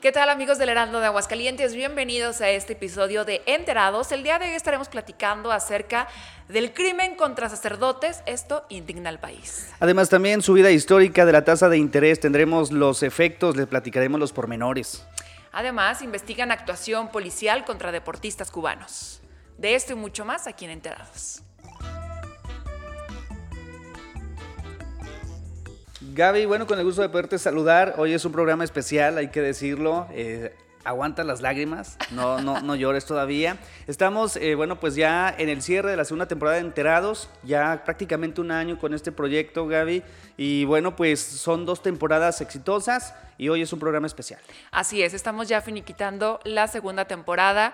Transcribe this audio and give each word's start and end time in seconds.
¿Qué 0.00 0.12
tal 0.12 0.30
amigos 0.30 0.56
del 0.56 0.70
Heraldo 0.70 0.98
de 1.00 1.06
Aguascalientes? 1.06 1.74
Bienvenidos 1.74 2.40
a 2.40 2.48
este 2.48 2.72
episodio 2.72 3.26
de 3.26 3.42
Enterados. 3.44 4.12
El 4.12 4.22
día 4.22 4.38
de 4.38 4.46
hoy 4.46 4.52
estaremos 4.52 4.88
platicando 4.88 5.52
acerca 5.52 6.08
del 6.48 6.72
crimen 6.72 7.16
contra 7.16 7.50
sacerdotes. 7.50 8.22
Esto 8.24 8.64
indigna 8.70 9.10
al 9.10 9.20
país. 9.20 9.68
Además 9.78 10.08
también 10.08 10.40
su 10.40 10.54
vida 10.54 10.70
histórica 10.70 11.26
de 11.26 11.32
la 11.32 11.44
tasa 11.44 11.68
de 11.68 11.76
interés. 11.76 12.18
Tendremos 12.18 12.72
los 12.72 13.02
efectos, 13.02 13.58
les 13.58 13.66
platicaremos 13.66 14.18
los 14.18 14.32
pormenores. 14.32 15.06
Además, 15.52 16.00
investigan 16.00 16.50
actuación 16.50 17.08
policial 17.08 17.66
contra 17.66 17.92
deportistas 17.92 18.50
cubanos. 18.50 19.20
De 19.58 19.74
esto 19.74 19.92
y 19.92 19.96
mucho 19.96 20.24
más 20.24 20.46
aquí 20.46 20.64
en 20.64 20.70
Enterados. 20.70 21.42
Gaby, 26.12 26.44
bueno, 26.46 26.66
con 26.66 26.76
el 26.78 26.84
gusto 26.84 27.02
de 27.02 27.08
poderte 27.08 27.38
saludar. 27.38 27.94
Hoy 27.98 28.12
es 28.12 28.24
un 28.24 28.32
programa 28.32 28.64
especial, 28.64 29.16
hay 29.16 29.28
que 29.28 29.40
decirlo. 29.40 30.08
Eh, 30.10 30.52
aguanta 30.82 31.22
las 31.22 31.40
lágrimas, 31.40 31.98
no, 32.10 32.40
no, 32.40 32.60
no 32.62 32.74
llores 32.74 33.04
todavía. 33.04 33.58
Estamos, 33.86 34.34
eh, 34.34 34.56
bueno, 34.56 34.80
pues 34.80 34.96
ya 34.96 35.32
en 35.38 35.48
el 35.48 35.62
cierre 35.62 35.92
de 35.92 35.96
la 35.96 36.04
segunda 36.04 36.26
temporada 36.26 36.56
de 36.56 36.62
Enterados, 36.62 37.28
ya 37.44 37.82
prácticamente 37.84 38.40
un 38.40 38.50
año 38.50 38.76
con 38.76 38.92
este 38.92 39.12
proyecto, 39.12 39.68
Gaby. 39.68 40.02
Y 40.36 40.64
bueno, 40.64 40.96
pues 40.96 41.20
son 41.20 41.64
dos 41.64 41.80
temporadas 41.80 42.40
exitosas 42.40 43.14
y 43.38 43.48
hoy 43.48 43.62
es 43.62 43.72
un 43.72 43.78
programa 43.78 44.08
especial. 44.08 44.40
Así 44.72 45.04
es, 45.04 45.14
estamos 45.14 45.46
ya 45.46 45.60
finiquitando 45.60 46.40
la 46.42 46.66
segunda 46.66 47.04
temporada. 47.04 47.72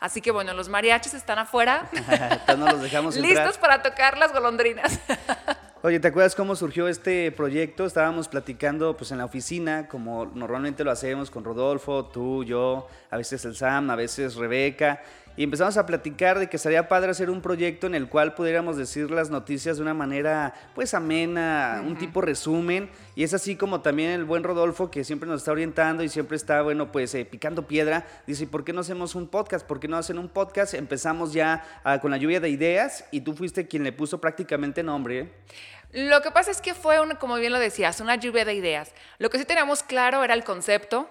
Así 0.00 0.20
que 0.20 0.30
bueno, 0.30 0.52
los 0.52 0.68
mariachis 0.68 1.14
están 1.14 1.38
afuera. 1.38 1.88
no 2.58 2.66
los 2.66 2.82
dejamos 2.82 3.16
Listos 3.18 3.58
para 3.58 3.82
tocar 3.82 4.18
las 4.18 4.32
golondrinas. 4.32 4.98
Oye, 5.80 6.00
¿te 6.00 6.08
acuerdas 6.08 6.34
cómo 6.34 6.56
surgió 6.56 6.88
este 6.88 7.30
proyecto? 7.30 7.86
Estábamos 7.86 8.26
platicando 8.26 8.96
pues 8.96 9.12
en 9.12 9.18
la 9.18 9.24
oficina, 9.24 9.86
como 9.86 10.26
normalmente 10.26 10.82
lo 10.82 10.90
hacemos 10.90 11.30
con 11.30 11.44
Rodolfo, 11.44 12.06
tú, 12.06 12.42
yo, 12.42 12.88
a 13.10 13.16
veces 13.16 13.44
el 13.44 13.54
Sam, 13.54 13.88
a 13.90 13.94
veces 13.94 14.34
Rebeca, 14.34 15.00
y 15.38 15.44
empezamos 15.44 15.76
a 15.76 15.86
platicar 15.86 16.40
de 16.40 16.48
que 16.48 16.58
sería 16.58 16.88
padre 16.88 17.12
hacer 17.12 17.30
un 17.30 17.40
proyecto 17.40 17.86
en 17.86 17.94
el 17.94 18.08
cual 18.08 18.34
pudiéramos 18.34 18.76
decir 18.76 19.08
las 19.12 19.30
noticias 19.30 19.76
de 19.76 19.84
una 19.84 19.94
manera 19.94 20.52
pues 20.74 20.94
amena, 20.94 21.80
un 21.86 21.96
tipo 21.96 22.20
resumen, 22.20 22.90
y 23.14 23.22
es 23.22 23.32
así 23.34 23.54
como 23.54 23.80
también 23.80 24.10
el 24.10 24.24
buen 24.24 24.42
Rodolfo 24.42 24.90
que 24.90 25.04
siempre 25.04 25.28
nos 25.28 25.42
está 25.42 25.52
orientando 25.52 26.02
y 26.02 26.08
siempre 26.08 26.36
está, 26.36 26.60
bueno, 26.62 26.90
pues 26.90 27.14
eh, 27.14 27.24
picando 27.24 27.68
piedra, 27.68 28.04
dice, 28.26 28.48
¿por 28.48 28.64
qué 28.64 28.72
no 28.72 28.80
hacemos 28.80 29.14
un 29.14 29.28
podcast? 29.28 29.64
¿Por 29.64 29.78
qué 29.78 29.86
no 29.86 29.96
hacen 29.96 30.18
un 30.18 30.28
podcast? 30.28 30.74
Empezamos 30.74 31.32
ya 31.32 31.64
ah, 31.84 32.00
con 32.00 32.10
la 32.10 32.16
lluvia 32.16 32.40
de 32.40 32.48
ideas 32.48 33.04
y 33.12 33.20
tú 33.20 33.32
fuiste 33.32 33.68
quien 33.68 33.84
le 33.84 33.92
puso 33.92 34.20
prácticamente 34.20 34.82
nombre. 34.82 35.20
¿eh? 35.20 36.08
Lo 36.08 36.20
que 36.20 36.32
pasa 36.32 36.50
es 36.50 36.60
que 36.60 36.74
fue, 36.74 36.96
como 37.20 37.36
bien 37.36 37.52
lo 37.52 37.60
decías, 37.60 38.00
una 38.00 38.16
lluvia 38.16 38.44
de 38.44 38.54
ideas. 38.54 38.92
Lo 39.18 39.30
que 39.30 39.38
sí 39.38 39.44
teníamos 39.44 39.84
claro 39.84 40.24
era 40.24 40.34
el 40.34 40.42
concepto 40.42 41.08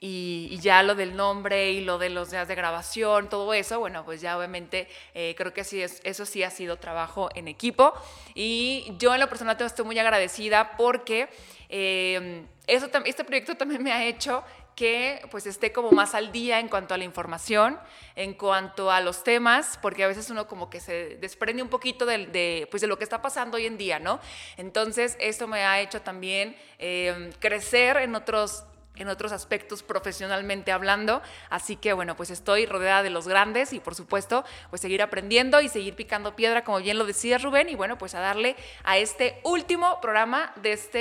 y, 0.00 0.58
ya 0.60 0.82
lo 0.82 0.94
del 0.94 1.16
nombre 1.16 1.72
y 1.72 1.80
lo 1.80 1.98
de 1.98 2.10
los 2.10 2.30
días 2.30 2.46
de 2.46 2.54
grabación, 2.54 3.28
todo 3.28 3.52
eso, 3.52 3.80
bueno, 3.80 4.04
pues 4.04 4.20
ya 4.20 4.36
obviamente 4.36 4.88
eh, 5.14 5.34
creo 5.36 5.52
que 5.52 5.64
sí 5.64 5.82
es, 5.82 6.00
eso 6.04 6.24
sí 6.24 6.42
ha 6.42 6.50
sido 6.50 6.76
trabajo 6.76 7.28
en 7.34 7.48
equipo. 7.48 7.92
Y 8.34 8.92
yo 8.98 9.14
en 9.14 9.20
lo 9.20 9.28
personal 9.28 9.56
estoy 9.60 9.84
muy 9.84 9.98
agradecida 9.98 10.76
porque 10.76 11.28
eh, 11.68 12.44
eso, 12.66 12.88
este 13.04 13.24
proyecto 13.24 13.56
también 13.56 13.82
me 13.82 13.92
ha 13.92 14.04
hecho 14.04 14.44
que 14.78 15.26
pues 15.32 15.44
esté 15.46 15.72
como 15.72 15.90
más 15.90 16.14
al 16.14 16.30
día 16.30 16.60
en 16.60 16.68
cuanto 16.68 16.94
a 16.94 16.98
la 16.98 17.02
información, 17.02 17.76
en 18.14 18.34
cuanto 18.34 18.92
a 18.92 19.00
los 19.00 19.24
temas, 19.24 19.76
porque 19.82 20.04
a 20.04 20.06
veces 20.06 20.30
uno 20.30 20.46
como 20.46 20.70
que 20.70 20.78
se 20.78 21.16
desprende 21.16 21.64
un 21.64 21.68
poquito 21.68 22.06
de, 22.06 22.68
pues 22.70 22.80
de 22.80 22.86
lo 22.86 22.96
que 22.96 23.02
está 23.02 23.20
pasando 23.20 23.56
hoy 23.56 23.66
en 23.66 23.76
día, 23.76 23.98
¿no? 23.98 24.20
Entonces, 24.56 25.16
esto 25.18 25.48
me 25.48 25.64
ha 25.64 25.80
hecho 25.80 26.02
también 26.02 26.54
eh, 26.78 27.32
crecer 27.40 27.96
en 27.96 28.14
otros 28.14 28.62
en 28.98 29.08
otros 29.08 29.32
aspectos 29.32 29.82
profesionalmente 29.82 30.72
hablando. 30.72 31.22
Así 31.50 31.76
que 31.76 31.92
bueno, 31.92 32.16
pues 32.16 32.30
estoy 32.30 32.66
rodeada 32.66 33.02
de 33.02 33.10
los 33.10 33.28
grandes 33.28 33.72
y 33.72 33.80
por 33.80 33.94
supuesto, 33.94 34.44
pues 34.70 34.82
seguir 34.82 35.02
aprendiendo 35.02 35.60
y 35.60 35.68
seguir 35.68 35.94
picando 35.94 36.34
piedra, 36.36 36.64
como 36.64 36.78
bien 36.78 36.98
lo 36.98 37.06
decía 37.06 37.38
Rubén, 37.38 37.68
y 37.68 37.74
bueno, 37.74 37.98
pues 37.98 38.14
a 38.14 38.20
darle 38.20 38.56
a 38.84 38.98
este 38.98 39.40
último 39.44 40.00
programa 40.00 40.52
de 40.56 40.72
esta 40.72 40.98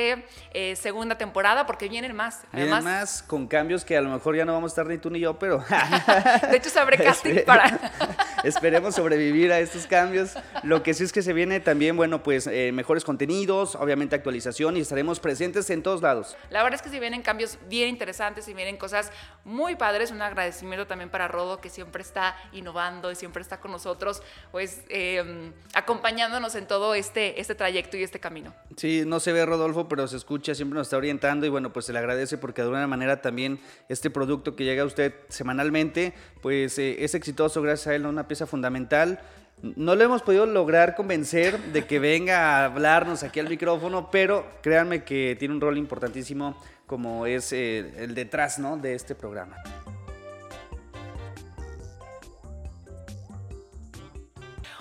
eh, 0.53 0.75
segunda 0.75 1.17
temporada, 1.17 1.65
porque 1.65 1.89
vienen 1.89 2.15
más. 2.15 2.41
Vienen 2.51 2.83
más 2.83 3.23
con 3.23 3.47
cambios 3.47 3.85
que 3.85 3.97
a 3.97 4.01
lo 4.01 4.09
mejor 4.09 4.35
ya 4.35 4.45
no 4.45 4.53
vamos 4.53 4.71
a 4.71 4.73
estar 4.73 4.87
ni 4.87 4.97
tú 4.97 5.09
ni 5.09 5.19
yo, 5.19 5.39
pero... 5.39 5.63
de 6.51 6.57
hecho, 6.57 6.69
se 6.69 6.79
abre 6.79 6.97
casting 6.97 7.43
para... 7.45 7.91
Esperemos 8.43 8.95
sobrevivir 8.95 9.51
a 9.51 9.59
estos 9.59 9.87
cambios. 9.87 10.35
Lo 10.63 10.83
que 10.83 10.93
sí 10.93 11.03
es 11.03 11.11
que 11.11 11.21
se 11.21 11.33
viene 11.33 11.59
también, 11.59 11.97
bueno, 11.97 12.21
pues 12.21 12.47
eh, 12.47 12.71
mejores 12.71 13.03
contenidos, 13.03 13.75
obviamente 13.75 14.15
actualización 14.15 14.77
y 14.77 14.81
estaremos 14.81 15.19
presentes 15.19 15.69
en 15.69 15.81
todos 15.81 16.01
lados. 16.01 16.37
La 16.49 16.63
verdad 16.63 16.79
es 16.79 16.81
que 16.83 16.89
si 16.89 16.99
vienen 16.99 17.23
cambios 17.23 17.57
bien 17.67 17.86
interesantes 17.87 18.47
y 18.47 18.53
vienen 18.53 18.77
cosas 18.77 19.11
muy 19.43 19.75
padres. 19.75 20.11
Un 20.11 20.21
agradecimiento 20.21 20.87
también 20.87 21.09
para 21.09 21.27
Rodo, 21.27 21.59
que 21.61 21.69
siempre 21.69 22.01
está 22.01 22.35
innovando 22.51 23.11
y 23.11 23.15
siempre 23.15 23.41
está 23.41 23.59
con 23.59 23.71
nosotros, 23.71 24.21
pues 24.51 24.83
em, 24.89 25.53
acompañándonos 25.73 26.55
en 26.55 26.67
todo 26.67 26.93
este, 26.95 27.39
este 27.39 27.55
trayecto 27.55 27.97
y 27.97 28.03
este 28.03 28.19
camino. 28.19 28.53
Sí, 28.75 29.03
no 29.05 29.19
se 29.19 29.31
ve 29.31 29.45
Rodolfo, 29.45 29.87
pero 29.87 30.07
se 30.07 30.17
escucha, 30.17 30.55
siempre 30.55 30.77
nos 30.77 30.87
está 30.87 30.97
orientando 30.97 31.45
y 31.45 31.49
bueno, 31.49 31.73
pues 31.73 31.85
se 31.85 31.93
le 31.93 31.99
agradece 31.99 32.37
porque 32.37 32.61
de 32.61 32.67
alguna 32.67 32.87
manera 32.87 33.21
también 33.21 33.59
este 33.89 34.09
producto 34.09 34.55
que 34.55 34.63
llega 34.63 34.83
a 34.83 34.85
usted 34.85 35.13
semanalmente, 35.29 36.13
pues 36.41 36.77
eh, 36.79 37.03
es 37.03 37.15
exitoso 37.15 37.61
gracias 37.61 37.87
a 37.87 37.95
él, 37.95 38.05
una 38.05 38.27
pieza 38.27 38.45
fundamental. 38.45 39.19
No 39.61 39.95
lo 39.95 40.03
hemos 40.03 40.21
podido 40.21 40.45
lograr 40.45 40.95
convencer 40.95 41.57
de 41.73 41.85
que 41.85 41.97
venga 41.97 42.39
a 42.41 42.65
hablarnos 42.65 43.23
aquí 43.23 43.39
al 43.39 43.49
micrófono, 43.49 44.11
pero 44.11 44.45
créanme 44.61 45.03
que 45.03 45.35
tiene 45.39 45.55
un 45.55 45.61
rol 45.61 45.79
importantísimo 45.79 46.55
como 46.87 47.25
es 47.25 47.51
eh, 47.51 47.93
el 47.97 48.15
detrás 48.15 48.57
¿no? 48.57 48.77
de 48.77 48.95
este 48.95 49.13
programa. 49.13 49.57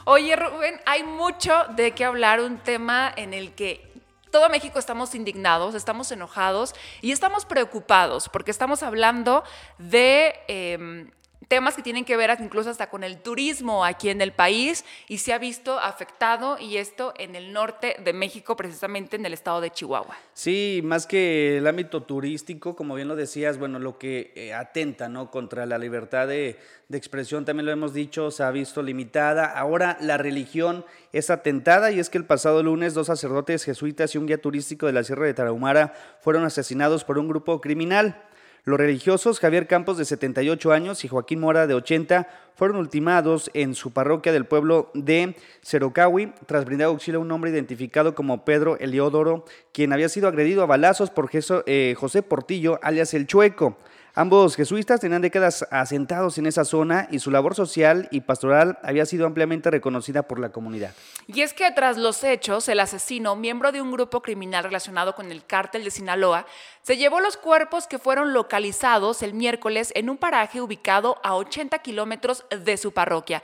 Oye, 0.04 0.36
Rubén, 0.36 0.80
hay 0.86 1.02
mucho 1.02 1.52
de 1.74 1.90
qué 1.90 2.04
hablar, 2.04 2.40
un 2.40 2.58
tema 2.58 3.12
en 3.16 3.34
el 3.34 3.52
que 3.56 3.92
todo 4.30 4.48
México 4.48 4.78
estamos 4.78 5.16
indignados, 5.16 5.74
estamos 5.74 6.12
enojados 6.12 6.74
y 7.00 7.10
estamos 7.10 7.44
preocupados 7.44 8.28
porque 8.28 8.52
estamos 8.52 8.84
hablando 8.84 9.42
de 9.78 10.34
em, 10.46 11.10
temas 11.48 11.76
que 11.76 11.82
tienen 11.82 12.04
que 12.04 12.16
ver 12.16 12.36
incluso 12.41 12.70
hasta 12.70 12.91
con 12.91 13.04
el 13.04 13.19
turismo 13.19 13.84
aquí 13.84 14.08
en 14.08 14.20
el 14.20 14.32
país 14.32 14.84
y 15.08 15.19
se 15.19 15.32
ha 15.32 15.38
visto 15.38 15.78
afectado 15.78 16.58
y 16.58 16.76
esto 16.78 17.14
en 17.19 17.36
el 17.36 17.52
norte 17.52 17.97
de 18.04 18.12
México, 18.12 18.56
precisamente 18.56 19.16
en 19.16 19.26
el 19.26 19.32
estado 19.32 19.60
de 19.60 19.70
Chihuahua. 19.70 20.16
Sí, 20.34 20.80
más 20.82 21.06
que 21.06 21.58
el 21.58 21.66
ámbito 21.66 22.02
turístico, 22.02 22.74
como 22.74 22.94
bien 22.94 23.08
lo 23.08 23.16
decías, 23.16 23.58
bueno, 23.58 23.78
lo 23.78 23.98
que 23.98 24.32
eh, 24.34 24.54
atenta 24.54 25.08
¿no? 25.08 25.30
contra 25.30 25.66
la 25.66 25.78
libertad 25.78 26.26
de, 26.26 26.58
de 26.88 26.98
expresión, 26.98 27.44
también 27.44 27.66
lo 27.66 27.72
hemos 27.72 27.94
dicho, 27.94 28.30
se 28.30 28.42
ha 28.42 28.50
visto 28.50 28.82
limitada. 28.82 29.47
Ahora 29.47 29.97
la 30.00 30.16
religión 30.18 30.84
es 31.12 31.30
atentada 31.30 31.92
y 31.92 32.00
es 32.00 32.10
que 32.10 32.18
el 32.18 32.24
pasado 32.24 32.62
lunes 32.62 32.94
dos 32.94 33.06
sacerdotes 33.06 33.64
jesuitas 33.64 34.14
y 34.14 34.18
un 34.18 34.26
guía 34.26 34.41
turístico 34.41 34.86
de 34.86 34.92
la 34.92 35.04
Sierra 35.04 35.26
de 35.26 35.34
Tarahumara 35.34 35.94
fueron 36.20 36.44
asesinados 36.44 37.04
por 37.04 37.18
un 37.18 37.28
grupo 37.28 37.60
criminal. 37.60 38.25
Los 38.66 38.81
religiosos 38.81 39.38
Javier 39.38 39.69
Campos 39.69 39.97
de 39.97 40.04
78 40.04 40.72
años 40.72 41.04
y 41.04 41.09
Joaquín 41.09 41.38
Mora 41.38 41.69
de 41.69 41.75
80 41.75 42.27
fueron 42.56 42.78
ultimados 42.78 43.49
en 43.54 43.77
su 43.77 43.93
parroquia 43.93 44.32
del 44.32 44.44
pueblo 44.44 44.91
de 44.93 45.37
Cerocawi 45.62 46.32
tras 46.47 46.65
brindar 46.65 46.88
auxilio 46.88 47.21
a 47.21 47.22
un 47.22 47.31
hombre 47.31 47.53
identificado 47.53 48.16
como 48.16 48.44
Pedro 48.44 48.77
Eliodoro, 48.78 49.44
quien 49.71 49.93
había 49.93 50.09
sido 50.09 50.27
agredido 50.27 50.65
a 50.65 50.66
balazos 50.66 51.10
por 51.10 51.31
eh, 51.32 51.94
José 51.97 52.22
Portillo, 52.25 52.81
alias 52.82 53.15
El 53.15 53.28
Chueco. 53.28 53.78
Ambos 54.19 54.56
jesuitas 54.56 54.99
tenían 54.99 55.21
décadas 55.21 55.66
asentados 55.71 56.38
en 56.38 56.47
esa 56.47 56.65
zona 56.65 57.06
y 57.10 57.19
su 57.19 57.31
labor 57.31 57.54
social 57.54 58.09
y 58.10 58.22
pastoral 58.22 58.78
había 58.82 59.04
sido 59.04 59.27
ampliamente 59.27 59.71
reconocida 59.71 60.22
por 60.22 60.38
la 60.38 60.49
comunidad. 60.49 60.94
Y 61.27 61.43
es 61.43 61.53
que 61.53 61.71
tras 61.72 61.99
los 61.99 62.25
hechos, 62.25 62.66
el 62.71 62.81
asesino, 62.81 63.37
miembro 63.37 63.72
de 63.72 63.82
un 63.82 63.93
grupo 63.93 64.22
criminal 64.22 64.65
relacionado 64.65 65.15
con 65.15 65.30
el 65.30 65.45
cártel 65.45 65.84
de 65.84 65.91
Sinaloa, 65.91 66.47
se 66.80 66.97
llevó 66.97 67.21
los 67.21 67.36
cuerpos 67.36 67.86
que 67.86 67.98
fueron 67.98 68.33
localizados 68.33 69.22
el 69.22 69.34
miércoles 69.34 69.92
en 69.95 70.09
un 70.09 70.16
paraje 70.16 70.62
ubicado 70.62 71.19
a 71.22 71.34
80 71.34 71.78
kilómetros 71.80 72.47
de 72.48 72.78
su 72.78 72.92
parroquia. 72.92 73.42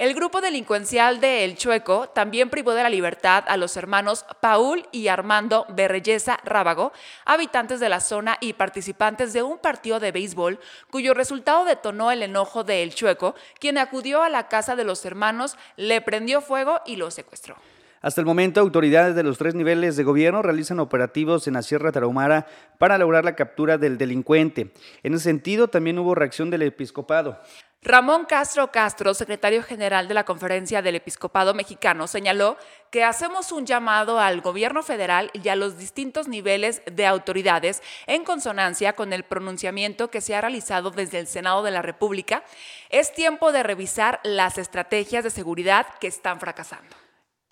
El 0.00 0.14
grupo 0.14 0.40
delincuencial 0.40 1.20
de 1.20 1.44
El 1.44 1.58
Chueco 1.58 2.08
también 2.08 2.48
privó 2.48 2.72
de 2.72 2.82
la 2.82 2.88
libertad 2.88 3.44
a 3.46 3.58
los 3.58 3.76
hermanos 3.76 4.24
Paul 4.40 4.88
y 4.92 5.08
Armando 5.08 5.66
Berreyesa 5.68 6.40
Rábago, 6.42 6.92
habitantes 7.26 7.80
de 7.80 7.90
la 7.90 8.00
zona 8.00 8.38
y 8.40 8.54
participantes 8.54 9.34
de 9.34 9.42
un 9.42 9.58
partido 9.58 10.00
de 10.00 10.10
béisbol 10.10 10.58
cuyo 10.90 11.12
resultado 11.12 11.66
detonó 11.66 12.10
el 12.10 12.22
enojo 12.22 12.64
de 12.64 12.82
El 12.82 12.94
Chueco, 12.94 13.34
quien 13.58 13.76
acudió 13.76 14.22
a 14.22 14.30
la 14.30 14.48
casa 14.48 14.74
de 14.74 14.84
los 14.84 15.04
hermanos, 15.04 15.58
le 15.76 16.00
prendió 16.00 16.40
fuego 16.40 16.80
y 16.86 16.96
los 16.96 17.12
secuestró. 17.12 17.56
Hasta 18.02 18.22
el 18.22 18.26
momento, 18.26 18.60
autoridades 18.60 19.14
de 19.14 19.22
los 19.22 19.36
tres 19.36 19.54
niveles 19.54 19.94
de 19.96 20.04
gobierno 20.04 20.40
realizan 20.40 20.80
operativos 20.80 21.46
en 21.46 21.54
la 21.54 21.62
Sierra 21.62 21.92
Tarahumara 21.92 22.46
para 22.78 22.96
lograr 22.96 23.24
la 23.24 23.36
captura 23.36 23.76
del 23.76 23.98
delincuente. 23.98 24.72
En 25.02 25.12
ese 25.12 25.24
sentido, 25.24 25.68
también 25.68 25.98
hubo 25.98 26.14
reacción 26.14 26.48
del 26.48 26.62
episcopado. 26.62 27.38
Ramón 27.82 28.26
Castro 28.26 28.70
Castro, 28.70 29.14
secretario 29.14 29.62
general 29.62 30.06
de 30.06 30.12
la 30.12 30.24
Conferencia 30.24 30.82
del 30.82 30.96
Episcopado 30.96 31.54
Mexicano, 31.54 32.06
señaló 32.06 32.58
que 32.90 33.04
hacemos 33.04 33.52
un 33.52 33.64
llamado 33.64 34.20
al 34.20 34.42
gobierno 34.42 34.82
federal 34.82 35.30
y 35.32 35.48
a 35.48 35.56
los 35.56 35.78
distintos 35.78 36.28
niveles 36.28 36.82
de 36.90 37.06
autoridades 37.06 37.82
en 38.06 38.24
consonancia 38.24 38.94
con 38.94 39.14
el 39.14 39.24
pronunciamiento 39.24 40.10
que 40.10 40.20
se 40.20 40.34
ha 40.34 40.42
realizado 40.42 40.90
desde 40.90 41.20
el 41.20 41.26
Senado 41.26 41.62
de 41.62 41.70
la 41.70 41.80
República. 41.80 42.44
Es 42.90 43.14
tiempo 43.14 43.50
de 43.50 43.62
revisar 43.62 44.20
las 44.24 44.58
estrategias 44.58 45.24
de 45.24 45.30
seguridad 45.30 45.86
que 46.00 46.06
están 46.06 46.38
fracasando. 46.38 46.99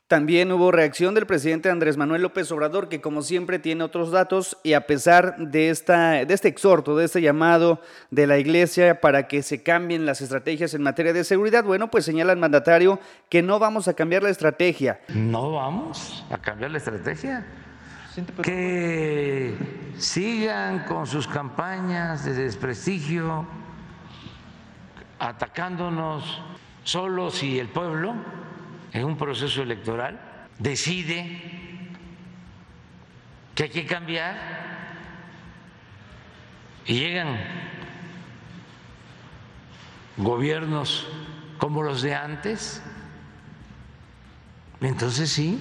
También 0.09 0.51
hubo 0.53 0.73
reacción 0.73 1.13
del 1.13 1.27
presidente 1.27 1.69
Andrés 1.69 1.99
Manuel 1.99 2.23
López 2.23 2.51
Obrador, 2.51 2.89
que 2.89 3.03
como 3.03 3.21
siempre 3.21 3.59
tiene 3.59 3.85
otros 3.85 4.11
datos 4.11 4.57
y 4.63 4.73
a 4.73 4.87
pesar 4.87 5.37
de, 5.37 5.69
esta, 5.69 6.25
de 6.25 6.33
este 6.33 6.49
exhorto, 6.49 6.97
de 6.97 7.05
este 7.05 7.21
llamado 7.21 7.83
de 8.11 8.27
la 8.27 8.39
iglesia 8.39 9.03
para 9.03 9.29
que 9.29 9.43
se 9.43 9.63
cambien 9.63 10.07
las 10.07 10.23
estrategias 10.23 10.73
en 10.73 10.83
materia 10.83 11.13
de 11.13 11.25
seguridad, 11.25 11.63
bueno, 11.63 11.91
pues 11.91 12.07
señala 12.07 12.33
el 12.33 12.39
mandatario 12.39 12.99
que 13.29 13.43
no 13.43 13.59
vamos 13.59 13.87
a 13.87 13.93
cambiar 13.93 14.23
la 14.23 14.31
estrategia. 14.31 14.99
No 15.11 15.53
vamos 15.53 16.25
a 16.31 16.39
cambiar 16.39 16.71
la 16.71 16.79
estrategia. 16.79 17.45
Que 18.43 19.55
sigan 19.99 20.87
con 20.87 21.07
sus 21.07 21.29
campañas 21.29 22.25
de 22.25 22.33
desprestigio, 22.33 23.47
atacándonos 25.19 26.41
solo 26.83 27.31
si 27.31 27.59
el 27.59 27.69
pueblo 27.69 28.15
en 28.93 29.05
un 29.05 29.17
proceso 29.17 29.63
electoral 29.63 30.21
decide 30.59 31.41
que 33.55 33.65
hay 33.65 33.71
que 33.71 33.87
cambiar 33.87 34.37
y 36.87 37.01
llegan 37.01 37.37
gobiernos 40.17 41.07
como 41.59 41.83
los 41.83 42.03
de 42.03 42.15
antes, 42.15 42.83
entonces 44.81 45.31
sí. 45.31 45.59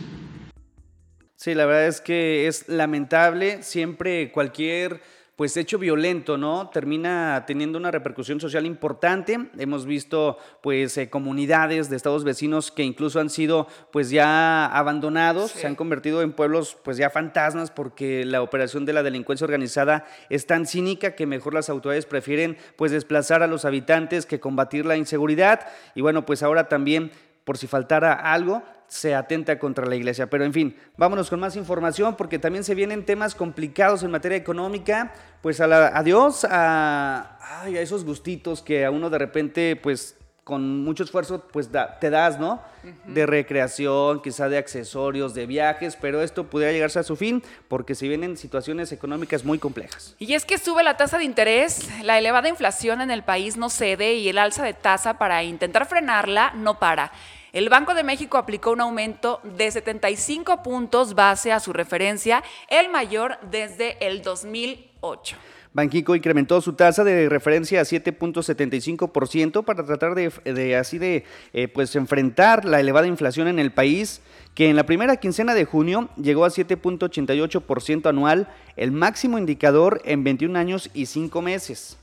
Sí, 1.35 1.53
la 1.53 1.65
verdad 1.65 1.87
es 1.87 2.01
que 2.01 2.47
es 2.47 2.67
lamentable 2.67 3.61
siempre 3.63 4.31
cualquier 4.31 5.01
pues 5.37 5.55
hecho 5.55 5.77
violento, 5.77 6.35
¿no? 6.35 6.71
Termina 6.71 7.43
teniendo 7.45 7.77
una 7.77 7.91
repercusión 7.91 8.39
social 8.41 8.65
importante. 8.65 9.37
Hemos 9.59 9.85
visto 9.85 10.39
pues 10.63 10.97
eh, 10.97 11.11
comunidades 11.11 11.91
de 11.91 11.95
estados 11.95 12.23
vecinos 12.23 12.71
que 12.71 12.81
incluso 12.81 13.19
han 13.19 13.29
sido 13.29 13.67
pues 13.91 14.09
ya 14.09 14.65
abandonados, 14.65 15.51
se 15.51 15.67
han 15.67 15.75
convertido 15.75 16.23
en 16.23 16.33
pueblos 16.33 16.75
pues 16.83 16.97
ya 16.97 17.11
fantasmas 17.11 17.69
porque 17.69 18.25
la 18.25 18.41
operación 18.41 18.85
de 18.85 18.93
la 18.93 19.03
delincuencia 19.03 19.45
organizada 19.45 20.07
es 20.31 20.47
tan 20.47 20.65
cínica 20.65 21.13
que 21.13 21.27
mejor 21.27 21.53
las 21.53 21.69
autoridades 21.69 22.07
prefieren 22.07 22.57
pues 22.75 22.91
desplazar 22.91 23.43
a 23.43 23.47
los 23.47 23.63
habitantes 23.63 24.25
que 24.25 24.39
combatir 24.39 24.87
la 24.87 24.97
inseguridad 24.97 25.67
y 25.93 26.01
bueno, 26.01 26.25
pues 26.25 26.41
ahora 26.41 26.67
también 26.67 27.11
por 27.43 27.59
si 27.59 27.67
faltara 27.67 28.13
algo, 28.13 28.63
se 28.87 29.15
atenta 29.15 29.59
contra 29.59 29.85
la 29.85 29.95
iglesia. 29.95 30.29
Pero 30.29 30.43
en 30.43 30.53
fin, 30.53 30.75
vámonos 30.97 31.29
con 31.29 31.39
más 31.39 31.55
información 31.55 32.15
porque 32.15 32.39
también 32.39 32.63
se 32.63 32.75
vienen 32.75 33.05
temas 33.05 33.35
complicados 33.35 34.03
en 34.03 34.11
materia 34.11 34.37
económica. 34.37 35.13
Pues 35.41 35.59
a, 35.61 35.67
la, 35.67 36.03
Dios, 36.03 36.45
a, 36.45 37.37
a, 37.63 37.69
esos 37.69 38.05
gustitos 38.05 38.61
que 38.61 38.85
a 38.85 38.91
uno 38.91 39.09
de 39.09 39.17
repente, 39.17 39.75
pues 39.75 40.17
con 40.47 40.81
mucho 40.85 41.03
esfuerzo, 41.03 41.43
pues 41.51 41.69
te 41.99 42.09
das, 42.09 42.39
¿no? 42.39 42.61
De 43.05 43.25
recreación, 43.25 44.21
quizá 44.21 44.47
de 44.47 44.57
accesorios, 44.57 45.33
de 45.33 45.45
viajes, 45.45 45.97
pero 45.99 46.21
esto 46.21 46.45
pudiera 46.45 46.71
llegarse 46.71 46.99
a 46.99 47.03
su 47.03 47.17
fin 47.17 47.43
porque 47.67 47.95
se 47.95 48.07
vienen 48.07 48.37
situaciones 48.37 48.93
económicas 48.93 49.43
muy 49.43 49.59
complejas. 49.59 50.15
Y 50.19 50.35
es 50.35 50.45
que 50.45 50.57
sube 50.57 50.83
la 50.83 50.95
tasa 50.95 51.17
de 51.17 51.25
interés, 51.25 51.89
la 52.01 52.17
elevada 52.17 52.47
inflación 52.47 53.01
en 53.01 53.11
el 53.11 53.23
país 53.23 53.57
no 53.57 53.69
cede 53.69 54.13
y 54.13 54.29
el 54.29 54.37
alza 54.37 54.63
de 54.63 54.73
tasa 54.73 55.17
para 55.17 55.43
intentar 55.43 55.85
frenarla 55.85 56.53
no 56.55 56.79
para. 56.79 57.11
El 57.57 57.69
Banco 57.69 57.95
de 57.95 58.03
México 58.03 58.37
aplicó 58.37 58.69
un 58.69 58.81
aumento 58.81 59.41
de 59.43 59.71
75 59.71 60.61
puntos 60.61 61.15
base 61.15 61.51
a 61.51 61.59
su 61.59 61.73
referencia, 61.73 62.43
el 62.69 62.89
mayor 62.89 63.39
desde 63.49 63.97
el 64.05 64.21
2008. 64.21 65.35
Banquico 65.73 66.15
incrementó 66.15 66.61
su 66.61 66.73
tasa 66.73 67.03
de 67.03 67.27
referencia 67.29 67.81
a 67.81 67.83
7.75% 67.83 69.65
para 69.65 69.83
tratar 69.83 70.13
de, 70.13 70.75
así 70.75 70.99
de 70.99 71.23
eh, 71.51 71.67
pues 71.67 71.95
enfrentar 71.95 72.63
la 72.63 72.79
elevada 72.79 73.07
inflación 73.07 73.47
en 73.47 73.57
el 73.57 73.71
país, 73.71 74.21
que 74.53 74.69
en 74.69 74.75
la 74.75 74.85
primera 74.85 75.15
quincena 75.15 75.55
de 75.55 75.65
junio 75.65 76.09
llegó 76.15 76.45
a 76.45 76.49
7.88% 76.49 78.07
anual, 78.07 78.49
el 78.75 78.91
máximo 78.91 79.39
indicador 79.39 79.99
en 80.05 80.23
21 80.23 80.59
años 80.59 80.91
y 80.93 81.07
5 81.07 81.41
meses. 81.41 81.97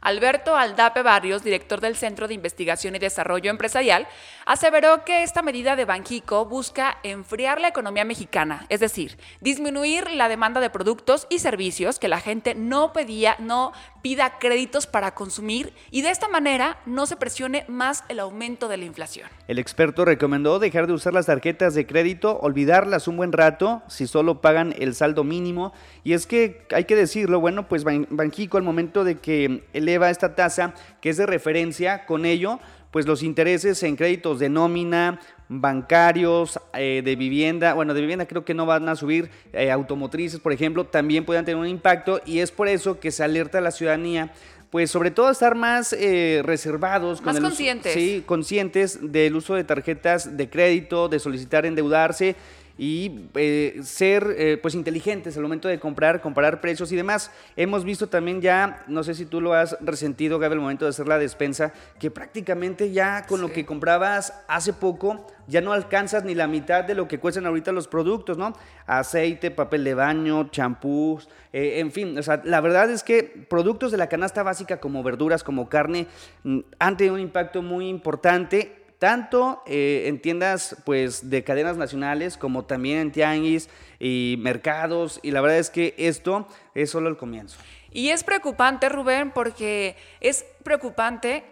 Alberto 0.00 0.56
Aldape 0.56 1.02
Barrios, 1.02 1.42
director 1.42 1.80
del 1.80 1.96
Centro 1.96 2.28
de 2.28 2.34
Investigación 2.34 2.94
y 2.94 2.98
Desarrollo 2.98 3.50
Empresarial, 3.50 4.06
aseveró 4.44 5.04
que 5.04 5.22
esta 5.22 5.42
medida 5.42 5.76
de 5.76 5.84
Banjico 5.84 6.44
busca 6.44 6.98
enfriar 7.02 7.60
la 7.60 7.68
economía 7.68 8.04
mexicana, 8.04 8.66
es 8.68 8.80
decir, 8.80 9.18
disminuir 9.40 10.10
la 10.10 10.28
demanda 10.28 10.60
de 10.60 10.70
productos 10.70 11.26
y 11.30 11.38
servicios 11.38 11.98
que 11.98 12.08
la 12.08 12.20
gente 12.20 12.54
no 12.54 12.92
pedía, 12.92 13.36
no 13.38 13.72
pida 14.02 14.38
créditos 14.38 14.86
para 14.86 15.14
consumir 15.14 15.72
y 15.90 16.02
de 16.02 16.10
esta 16.10 16.28
manera 16.28 16.78
no 16.86 17.06
se 17.06 17.16
presione 17.16 17.64
más 17.66 18.04
el 18.08 18.20
aumento 18.20 18.68
de 18.68 18.76
la 18.76 18.84
inflación. 18.84 19.28
El 19.48 19.58
experto 19.58 20.04
recomendó 20.04 20.60
dejar 20.60 20.86
de 20.86 20.92
usar 20.92 21.12
las 21.12 21.26
tarjetas 21.26 21.74
de 21.74 21.86
crédito, 21.86 22.38
olvidarlas 22.38 23.08
un 23.08 23.16
buen 23.16 23.32
rato 23.32 23.82
si 23.88 24.06
solo 24.06 24.40
pagan 24.40 24.74
el 24.78 24.94
saldo 24.94 25.24
mínimo. 25.24 25.72
Y 26.04 26.12
es 26.12 26.26
que 26.26 26.66
hay 26.72 26.84
que 26.84 26.94
decirlo, 26.94 27.40
bueno, 27.40 27.68
pues 27.68 27.84
Banjico 27.84 28.58
al 28.58 28.62
momento 28.62 29.02
de 29.02 29.18
que 29.18 29.64
eleva 29.86 30.10
esta 30.10 30.34
tasa, 30.34 30.74
que 31.00 31.10
es 31.10 31.16
de 31.16 31.26
referencia, 31.26 32.04
con 32.06 32.26
ello, 32.26 32.58
pues 32.90 33.06
los 33.06 33.22
intereses 33.22 33.82
en 33.82 33.96
créditos 33.96 34.38
de 34.38 34.48
nómina, 34.48 35.20
bancarios, 35.48 36.58
eh, 36.74 37.02
de 37.04 37.14
vivienda, 37.16 37.74
bueno, 37.74 37.94
de 37.94 38.00
vivienda 38.00 38.26
creo 38.26 38.44
que 38.44 38.54
no 38.54 38.66
van 38.66 38.88
a 38.88 38.96
subir, 38.96 39.30
eh, 39.52 39.70
automotrices, 39.70 40.40
por 40.40 40.52
ejemplo, 40.52 40.84
también 40.86 41.24
pueden 41.24 41.44
tener 41.44 41.60
un 41.60 41.68
impacto 41.68 42.20
y 42.26 42.40
es 42.40 42.50
por 42.50 42.68
eso 42.68 42.98
que 42.98 43.12
se 43.12 43.22
alerta 43.22 43.58
a 43.58 43.60
la 43.60 43.70
ciudadanía 43.70 44.32
pues 44.70 44.90
sobre 44.90 45.12
todo 45.12 45.30
estar 45.30 45.54
más 45.54 45.92
eh, 45.92 46.42
reservados, 46.44 47.22
más 47.22 47.38
conscientes. 47.38 47.94
sí, 47.94 48.24
conscientes 48.26 48.98
del 49.00 49.36
uso 49.36 49.54
de 49.54 49.62
tarjetas 49.62 50.36
de 50.36 50.50
crédito, 50.50 51.08
de 51.08 51.20
solicitar 51.20 51.64
endeudarse 51.64 52.34
y 52.78 53.28
eh, 53.34 53.80
ser 53.82 54.34
eh, 54.36 54.58
pues 54.60 54.74
inteligentes 54.74 55.36
al 55.36 55.42
momento 55.42 55.68
de 55.68 55.78
comprar, 55.78 56.20
comparar 56.20 56.60
precios 56.60 56.92
y 56.92 56.96
demás. 56.96 57.30
Hemos 57.56 57.84
visto 57.84 58.08
también 58.08 58.40
ya, 58.40 58.84
no 58.86 59.02
sé 59.02 59.14
si 59.14 59.26
tú 59.26 59.40
lo 59.40 59.54
has 59.54 59.76
resentido, 59.80 60.38
Gaby, 60.38 60.54
al 60.54 60.60
momento 60.60 60.84
de 60.84 60.90
hacer 60.90 61.08
la 61.08 61.18
despensa, 61.18 61.72
que 61.98 62.10
prácticamente 62.10 62.92
ya 62.92 63.24
con 63.26 63.40
lo 63.40 63.52
que 63.52 63.64
comprabas 63.64 64.34
hace 64.48 64.72
poco 64.72 65.26
ya 65.48 65.60
no 65.60 65.72
alcanzas 65.72 66.24
ni 66.24 66.34
la 66.34 66.48
mitad 66.48 66.84
de 66.84 66.94
lo 66.94 67.06
que 67.06 67.18
cuestan 67.18 67.46
ahorita 67.46 67.72
los 67.72 67.88
productos, 67.88 68.36
¿no? 68.36 68.52
Aceite, 68.86 69.50
papel 69.50 69.84
de 69.84 69.94
baño, 69.94 70.50
champús, 70.50 71.28
eh, 71.52 71.78
en 71.78 71.92
fin, 71.92 72.18
o 72.18 72.22
sea, 72.22 72.42
la 72.44 72.60
verdad 72.60 72.90
es 72.90 73.02
que 73.02 73.22
productos 73.48 73.92
de 73.92 73.98
la 73.98 74.08
canasta 74.08 74.42
básica 74.42 74.80
como 74.80 75.02
verduras, 75.02 75.44
como 75.44 75.68
carne, 75.68 76.06
mm, 76.42 76.58
han 76.78 76.96
tenido 76.96 77.14
un 77.14 77.20
impacto 77.20 77.62
muy 77.62 77.88
importante 77.88 78.85
tanto 78.98 79.62
eh, 79.66 80.04
en 80.06 80.20
tiendas 80.20 80.76
pues 80.84 81.28
de 81.30 81.44
cadenas 81.44 81.76
nacionales 81.76 82.36
como 82.36 82.64
también 82.64 82.98
en 82.98 83.12
tianguis 83.12 83.68
y 83.98 84.36
mercados 84.38 85.20
y 85.22 85.30
la 85.30 85.40
verdad 85.40 85.58
es 85.58 85.70
que 85.70 85.94
esto 85.98 86.48
es 86.74 86.90
solo 86.90 87.08
el 87.08 87.16
comienzo. 87.16 87.58
Y 87.90 88.10
es 88.10 88.24
preocupante, 88.24 88.88
Rubén, 88.88 89.30
porque 89.30 89.96
es 90.20 90.44
preocupante 90.62 91.44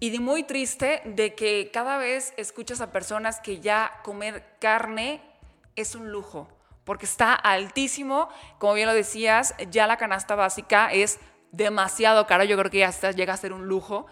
y 0.00 0.16
muy 0.20 0.44
triste 0.44 1.02
de 1.04 1.34
que 1.34 1.70
cada 1.72 1.98
vez 1.98 2.32
escuchas 2.36 2.80
a 2.80 2.92
personas 2.92 3.40
que 3.40 3.58
ya 3.58 4.00
comer 4.04 4.44
carne 4.60 5.20
es 5.74 5.94
un 5.94 6.12
lujo, 6.12 6.48
porque 6.84 7.06
está 7.06 7.34
altísimo, 7.34 8.28
como 8.58 8.74
bien 8.74 8.86
lo 8.86 8.94
decías, 8.94 9.54
ya 9.70 9.86
la 9.86 9.96
canasta 9.96 10.36
básica 10.36 10.92
es 10.92 11.18
demasiado 11.52 12.26
caro, 12.26 12.44
yo 12.44 12.56
creo 12.58 12.70
que 12.70 12.78
ya 12.78 12.90
llega 13.10 13.34
a 13.34 13.36
ser 13.36 13.52
un 13.52 13.66
lujo. 13.66 14.06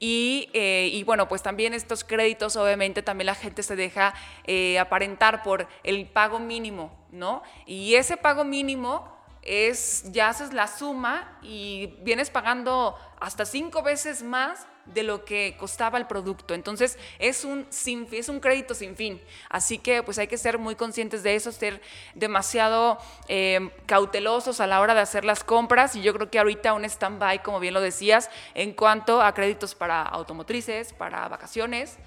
Eh, 0.00 0.90
y, 0.92 1.02
bueno, 1.04 1.28
pues 1.28 1.42
también 1.42 1.74
estos 1.74 2.04
créditos, 2.04 2.56
obviamente, 2.56 3.02
también 3.02 3.26
la 3.26 3.34
gente 3.34 3.62
se 3.62 3.76
deja 3.76 4.14
eh, 4.44 4.78
aparentar 4.78 5.42
por 5.42 5.68
el 5.84 6.06
pago 6.06 6.38
mínimo, 6.38 7.06
¿no? 7.10 7.42
Y 7.66 7.94
ese 7.94 8.16
pago 8.16 8.44
mínimo 8.44 9.20
es, 9.42 10.10
ya 10.12 10.28
haces 10.28 10.52
la 10.52 10.66
suma 10.66 11.38
y 11.42 11.98
vienes 12.02 12.30
pagando 12.30 12.96
hasta 13.20 13.44
cinco 13.44 13.82
veces 13.82 14.22
más 14.22 14.66
de 14.92 15.02
lo 15.02 15.24
que 15.24 15.56
costaba 15.58 15.98
el 15.98 16.06
producto. 16.06 16.54
Entonces 16.54 16.98
es 17.18 17.44
un, 17.44 17.66
sin, 17.70 18.08
es 18.12 18.28
un 18.28 18.40
crédito 18.40 18.74
sin 18.74 18.96
fin. 18.96 19.20
Así 19.48 19.78
que 19.78 20.02
pues 20.02 20.18
hay 20.18 20.26
que 20.26 20.38
ser 20.38 20.58
muy 20.58 20.74
conscientes 20.74 21.22
de 21.22 21.34
eso, 21.34 21.52
ser 21.52 21.80
demasiado 22.14 22.98
eh, 23.28 23.70
cautelosos 23.86 24.60
a 24.60 24.66
la 24.66 24.80
hora 24.80 24.94
de 24.94 25.00
hacer 25.00 25.24
las 25.24 25.44
compras. 25.44 25.96
Y 25.96 26.02
yo 26.02 26.12
creo 26.14 26.30
que 26.30 26.38
ahorita 26.38 26.72
un 26.72 26.84
stand-by, 26.84 27.42
como 27.42 27.60
bien 27.60 27.74
lo 27.74 27.80
decías, 27.80 28.30
en 28.54 28.72
cuanto 28.72 29.22
a 29.22 29.34
créditos 29.34 29.74
para 29.74 30.02
automotrices, 30.02 30.92
para 30.92 31.28
vacaciones, 31.28 31.98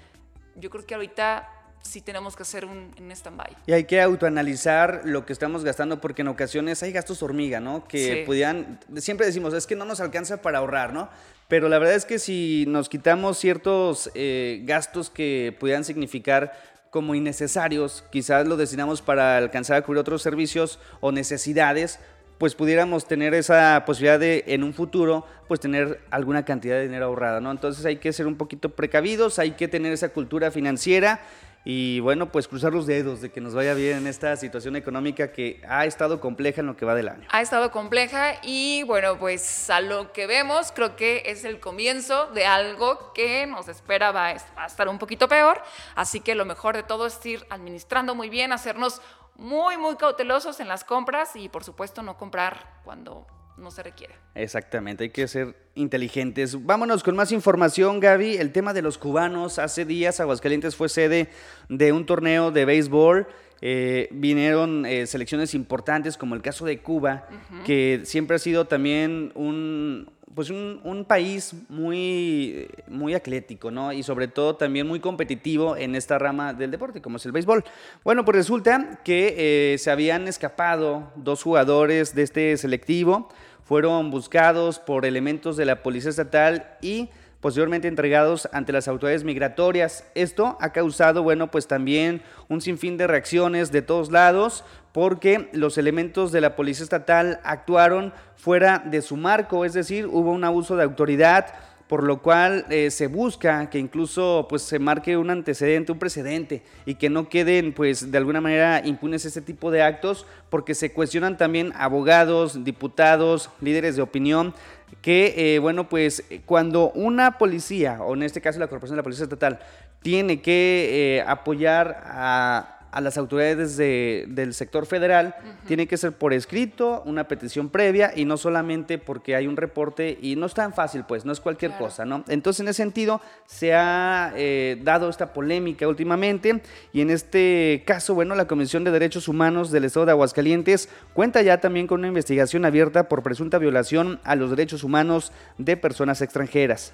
yo 0.56 0.70
creo 0.70 0.86
que 0.86 0.94
ahorita 0.94 1.53
sí 1.84 2.00
tenemos 2.00 2.34
que 2.34 2.42
hacer 2.42 2.64
un, 2.64 2.90
un 2.98 3.10
stand-by. 3.12 3.56
Y 3.66 3.72
hay 3.72 3.84
que 3.84 4.00
autoanalizar 4.00 5.02
lo 5.04 5.24
que 5.26 5.32
estamos 5.32 5.64
gastando 5.64 6.00
porque 6.00 6.22
en 6.22 6.28
ocasiones 6.28 6.82
hay 6.82 6.92
gastos 6.92 7.22
hormiga, 7.22 7.60
¿no? 7.60 7.84
Que 7.86 7.98
Sí. 8.20 8.22
pudieran, 8.26 8.80
siempre 8.96 9.26
decimos, 9.26 9.54
es 9.54 9.66
que 9.66 9.76
no 9.76 9.84
nos 9.84 10.00
alcanza 10.00 10.42
para 10.42 10.58
ahorrar, 10.58 10.92
¿no? 10.92 11.08
Pero 11.46 11.68
la 11.68 11.78
verdad 11.78 11.94
es 11.94 12.06
que 12.06 12.18
si 12.18 12.64
nos 12.68 12.88
quitamos 12.88 13.38
ciertos 13.38 14.10
eh, 14.14 14.62
gastos 14.64 15.10
que 15.10 15.54
pudieran 15.60 15.84
significar 15.84 16.52
como 16.90 17.14
innecesarios, 17.14 18.04
quizás 18.10 18.46
lo 18.48 18.56
destinamos 18.56 19.02
para 19.02 19.36
alcanzar 19.36 19.76
a 19.76 19.82
cubrir 19.82 20.00
otros 20.00 20.22
servicios 20.22 20.78
o 21.00 21.12
necesidades, 21.12 21.98
pues 22.38 22.54
pudiéramos 22.54 23.06
tener 23.06 23.34
esa 23.34 23.84
posibilidad 23.86 24.18
de 24.18 24.44
en 24.48 24.64
un 24.64 24.74
futuro 24.74 25.26
pues 25.48 25.60
tener 25.60 26.00
alguna 26.10 26.44
cantidad 26.44 26.76
de 26.76 26.84
dinero 26.84 27.06
ahorrada, 27.06 27.40
¿no? 27.40 27.50
Entonces 27.50 27.84
hay 27.84 27.96
que 27.96 28.12
ser 28.12 28.26
un 28.26 28.36
poquito 28.36 28.70
precavidos, 28.70 29.38
hay 29.38 29.52
que 29.52 29.68
tener 29.68 29.92
esa 29.92 30.08
cultura 30.08 30.50
financiera 30.50 31.20
y 31.64 32.00
bueno, 32.00 32.30
pues 32.30 32.46
cruzar 32.46 32.72
los 32.74 32.86
dedos 32.86 33.22
de 33.22 33.32
que 33.32 33.40
nos 33.40 33.54
vaya 33.54 33.72
bien 33.72 33.96
en 33.98 34.06
esta 34.06 34.36
situación 34.36 34.76
económica 34.76 35.32
que 35.32 35.62
ha 35.66 35.86
estado 35.86 36.20
compleja 36.20 36.60
en 36.60 36.66
lo 36.66 36.76
que 36.76 36.84
va 36.84 36.94
del 36.94 37.08
año. 37.08 37.26
Ha 37.30 37.40
estado 37.40 37.70
compleja 37.70 38.34
y 38.42 38.82
bueno, 38.82 39.18
pues 39.18 39.70
a 39.70 39.80
lo 39.80 40.12
que 40.12 40.26
vemos 40.26 40.72
creo 40.72 40.94
que 40.94 41.22
es 41.24 41.44
el 41.44 41.60
comienzo 41.60 42.26
de 42.32 42.44
algo 42.44 43.12
que 43.14 43.46
nos 43.46 43.68
espera 43.68 44.12
va 44.12 44.36
a, 44.56 44.66
estar 44.66 44.88
un 44.88 44.98
poquito 44.98 45.26
peor, 45.26 45.62
así 45.94 46.20
que 46.20 46.34
lo 46.34 46.44
mejor 46.44 46.76
de 46.76 46.82
todo 46.82 47.06
es 47.06 47.24
ir 47.24 47.46
administrando 47.48 48.14
muy 48.14 48.28
bien, 48.28 48.52
hacernos 48.52 49.00
muy 49.36 49.78
muy 49.78 49.96
cautelosos 49.96 50.60
en 50.60 50.68
las 50.68 50.84
compras 50.84 51.34
y 51.34 51.48
por 51.48 51.64
supuesto 51.64 52.02
no 52.02 52.18
comprar 52.18 52.80
cuando 52.84 53.26
no 53.56 53.70
se 53.70 53.82
requiere. 53.82 54.14
Exactamente, 54.34 55.04
hay 55.04 55.10
que 55.10 55.28
ser 55.28 55.54
inteligentes. 55.74 56.64
Vámonos 56.64 57.02
con 57.02 57.16
más 57.16 57.32
información, 57.32 58.00
Gaby. 58.00 58.36
El 58.36 58.52
tema 58.52 58.72
de 58.72 58.82
los 58.82 58.98
cubanos. 58.98 59.58
Hace 59.58 59.84
días 59.84 60.20
Aguascalientes 60.20 60.76
fue 60.76 60.88
sede 60.88 61.28
de 61.68 61.92
un 61.92 62.06
torneo 62.06 62.50
de 62.50 62.64
béisbol. 62.64 63.26
Eh, 63.60 64.08
vinieron 64.10 64.84
eh, 64.84 65.06
selecciones 65.06 65.54
importantes 65.54 66.18
como 66.18 66.34
el 66.34 66.42
caso 66.42 66.66
de 66.66 66.80
Cuba, 66.80 67.28
que 67.64 68.02
siempre 68.04 68.36
ha 68.36 68.38
sido 68.38 68.66
también 68.66 69.32
un, 69.34 70.10
pues 70.34 70.50
un, 70.50 70.80
un 70.84 71.04
país 71.04 71.54
muy, 71.68 72.68
muy 72.88 73.14
atlético, 73.14 73.70
¿no? 73.70 73.92
Y 73.92 74.02
sobre 74.02 74.28
todo 74.28 74.56
también 74.56 74.86
muy 74.86 75.00
competitivo 75.00 75.76
en 75.76 75.94
esta 75.94 76.18
rama 76.18 76.54
del 76.54 76.70
deporte, 76.70 77.02
como 77.02 77.16
es 77.18 77.26
el 77.26 77.32
béisbol. 77.32 77.64
Bueno, 78.02 78.24
pues 78.24 78.36
resulta 78.36 79.00
que 79.04 79.34
eh, 79.74 79.78
se 79.78 79.90
habían 79.90 80.26
escapado 80.28 81.12
dos 81.16 81.42
jugadores 81.42 82.14
de 82.14 82.22
este 82.22 82.56
selectivo, 82.56 83.28
fueron 83.64 84.10
buscados 84.10 84.78
por 84.78 85.06
elementos 85.06 85.56
de 85.56 85.64
la 85.64 85.82
Policía 85.82 86.10
Estatal 86.10 86.76
y 86.82 87.08
posteriormente 87.44 87.88
entregados 87.88 88.48
ante 88.52 88.72
las 88.72 88.88
autoridades 88.88 89.22
migratorias. 89.22 90.04
Esto 90.14 90.56
ha 90.62 90.72
causado, 90.72 91.22
bueno, 91.22 91.50
pues 91.50 91.66
también 91.66 92.22
un 92.48 92.62
sinfín 92.62 92.96
de 92.96 93.06
reacciones 93.06 93.70
de 93.70 93.82
todos 93.82 94.10
lados, 94.10 94.64
porque 94.92 95.50
los 95.52 95.76
elementos 95.76 96.32
de 96.32 96.40
la 96.40 96.56
Policía 96.56 96.84
Estatal 96.84 97.40
actuaron 97.44 98.14
fuera 98.34 98.82
de 98.86 99.02
su 99.02 99.18
marco, 99.18 99.66
es 99.66 99.74
decir, 99.74 100.06
hubo 100.06 100.30
un 100.30 100.42
abuso 100.42 100.74
de 100.76 100.84
autoridad, 100.84 101.48
por 101.88 102.02
lo 102.02 102.22
cual 102.22 102.64
eh, 102.70 102.90
se 102.90 103.08
busca 103.08 103.68
que 103.68 103.78
incluso 103.78 104.46
pues 104.48 104.62
se 104.62 104.78
marque 104.78 105.16
un 105.16 105.30
antecedente, 105.30 105.92
un 105.92 105.98
precedente 105.98 106.62
y 106.86 106.94
que 106.94 107.10
no 107.10 107.28
queden 107.28 107.72
pues 107.72 108.10
de 108.10 108.18
alguna 108.18 108.40
manera 108.40 108.80
impunes 108.84 109.24
este 109.24 109.42
tipo 109.42 109.70
de 109.70 109.82
actos 109.82 110.26
porque 110.50 110.74
se 110.74 110.92
cuestionan 110.92 111.36
también 111.36 111.72
abogados, 111.76 112.64
diputados, 112.64 113.50
líderes 113.60 113.96
de 113.96 114.02
opinión 114.02 114.54
que 115.02 115.34
eh, 115.36 115.58
bueno 115.58 115.88
pues 115.88 116.24
cuando 116.46 116.90
una 116.92 117.36
policía 117.36 117.98
o 118.00 118.14
en 118.14 118.22
este 118.22 118.40
caso 118.40 118.58
la 118.58 118.68
corporación 118.68 118.96
de 118.96 119.00
la 119.00 119.04
policía 119.04 119.24
estatal 119.24 119.58
tiene 120.00 120.40
que 120.40 121.16
eh, 121.16 121.24
apoyar 121.26 122.02
a 122.04 122.73
a 122.94 123.00
las 123.00 123.18
autoridades 123.18 123.76
de- 123.76 124.24
del 124.28 124.54
sector 124.54 124.86
federal, 124.86 125.34
tiene 125.66 125.88
que 125.88 125.96
ser 125.96 126.12
por 126.12 126.32
escrito, 126.32 127.02
una 127.06 127.26
petición 127.26 127.68
previa 127.68 128.12
y 128.14 128.24
no 128.24 128.36
solamente 128.36 128.98
porque 128.98 129.34
hay 129.34 129.48
un 129.48 129.56
reporte 129.56 130.16
y 130.22 130.36
no 130.36 130.46
es 130.46 130.54
tan 130.54 130.72
fácil, 130.72 131.04
pues, 131.06 131.24
no 131.24 131.32
es 131.32 131.40
cualquier 131.40 131.72
Claro. 131.72 131.86
cosa, 131.86 132.04
¿no? 132.04 132.24
Entonces, 132.28 132.60
en 132.60 132.68
ese 132.68 132.76
sentido, 132.82 133.20
se 133.46 133.74
ha 133.74 134.32
eh, 134.36 134.78
dado 134.82 135.08
esta 135.10 135.32
polémica 135.32 135.88
últimamente 135.88 136.62
y 136.92 137.00
en 137.00 137.10
este 137.10 137.82
caso, 137.84 138.14
bueno, 138.14 138.34
la 138.36 138.46
Comisión 138.46 138.84
de 138.84 138.92
Derechos 138.92 139.26
Humanos 139.26 139.72
del 139.72 139.84
Estado 139.84 140.06
de 140.06 140.12
Aguascalientes 140.12 140.88
cuenta 141.14 141.42
ya 141.42 141.60
también 141.60 141.88
con 141.88 141.98
una 142.00 142.08
investigación 142.08 142.64
abierta 142.64 143.08
por 143.08 143.22
presunta 143.24 143.58
violación 143.58 144.20
a 144.22 144.36
los 144.36 144.50
derechos 144.50 144.84
humanos 144.84 145.32
de 145.58 145.76
personas 145.76 146.22
extranjeras. 146.22 146.92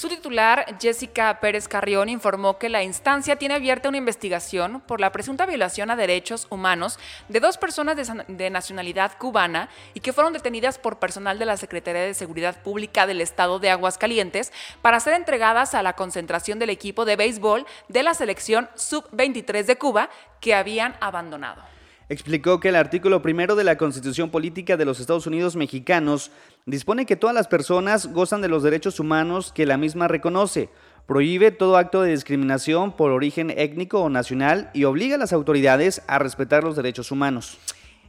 Su 0.00 0.08
titular, 0.08 0.78
Jessica 0.80 1.40
Pérez 1.40 1.68
Carrión, 1.68 2.08
informó 2.08 2.56
que 2.56 2.70
la 2.70 2.82
instancia 2.82 3.36
tiene 3.36 3.52
abierta 3.52 3.90
una 3.90 3.98
investigación 3.98 4.80
por 4.80 4.98
la 4.98 5.12
presunta 5.12 5.44
violación 5.44 5.90
a 5.90 5.94
derechos 5.94 6.46
humanos 6.48 6.98
de 7.28 7.38
dos 7.38 7.58
personas 7.58 7.96
de, 7.96 8.24
de 8.26 8.48
nacionalidad 8.48 9.18
cubana 9.18 9.68
y 9.92 10.00
que 10.00 10.14
fueron 10.14 10.32
detenidas 10.32 10.78
por 10.78 10.98
personal 10.98 11.38
de 11.38 11.44
la 11.44 11.58
Secretaría 11.58 12.00
de 12.00 12.14
Seguridad 12.14 12.62
Pública 12.62 13.06
del 13.06 13.20
Estado 13.20 13.58
de 13.58 13.68
Aguascalientes 13.68 14.54
para 14.80 15.00
ser 15.00 15.12
entregadas 15.12 15.74
a 15.74 15.82
la 15.82 15.92
concentración 15.92 16.58
del 16.58 16.70
equipo 16.70 17.04
de 17.04 17.16
béisbol 17.16 17.66
de 17.88 18.02
la 18.02 18.14
selección 18.14 18.70
sub-23 18.76 19.64
de 19.64 19.76
Cuba 19.76 20.08
que 20.40 20.54
habían 20.54 20.96
abandonado. 21.02 21.79
Explicó 22.10 22.58
que 22.58 22.70
el 22.70 22.74
artículo 22.74 23.22
primero 23.22 23.54
de 23.54 23.62
la 23.62 23.76
Constitución 23.78 24.30
Política 24.30 24.76
de 24.76 24.84
los 24.84 24.98
Estados 24.98 25.28
Unidos 25.28 25.54
Mexicanos 25.54 26.32
dispone 26.66 27.06
que 27.06 27.14
todas 27.14 27.36
las 27.36 27.46
personas 27.46 28.08
gozan 28.08 28.42
de 28.42 28.48
los 28.48 28.64
derechos 28.64 28.98
humanos 28.98 29.52
que 29.52 29.64
la 29.64 29.76
misma 29.76 30.08
reconoce, 30.08 30.70
prohíbe 31.06 31.52
todo 31.52 31.76
acto 31.76 32.02
de 32.02 32.10
discriminación 32.10 32.96
por 32.96 33.12
origen 33.12 33.54
étnico 33.56 34.00
o 34.00 34.10
nacional 34.10 34.70
y 34.74 34.82
obliga 34.82 35.14
a 35.14 35.18
las 35.18 35.32
autoridades 35.32 36.02
a 36.08 36.18
respetar 36.18 36.64
los 36.64 36.74
derechos 36.74 37.12
humanos. 37.12 37.58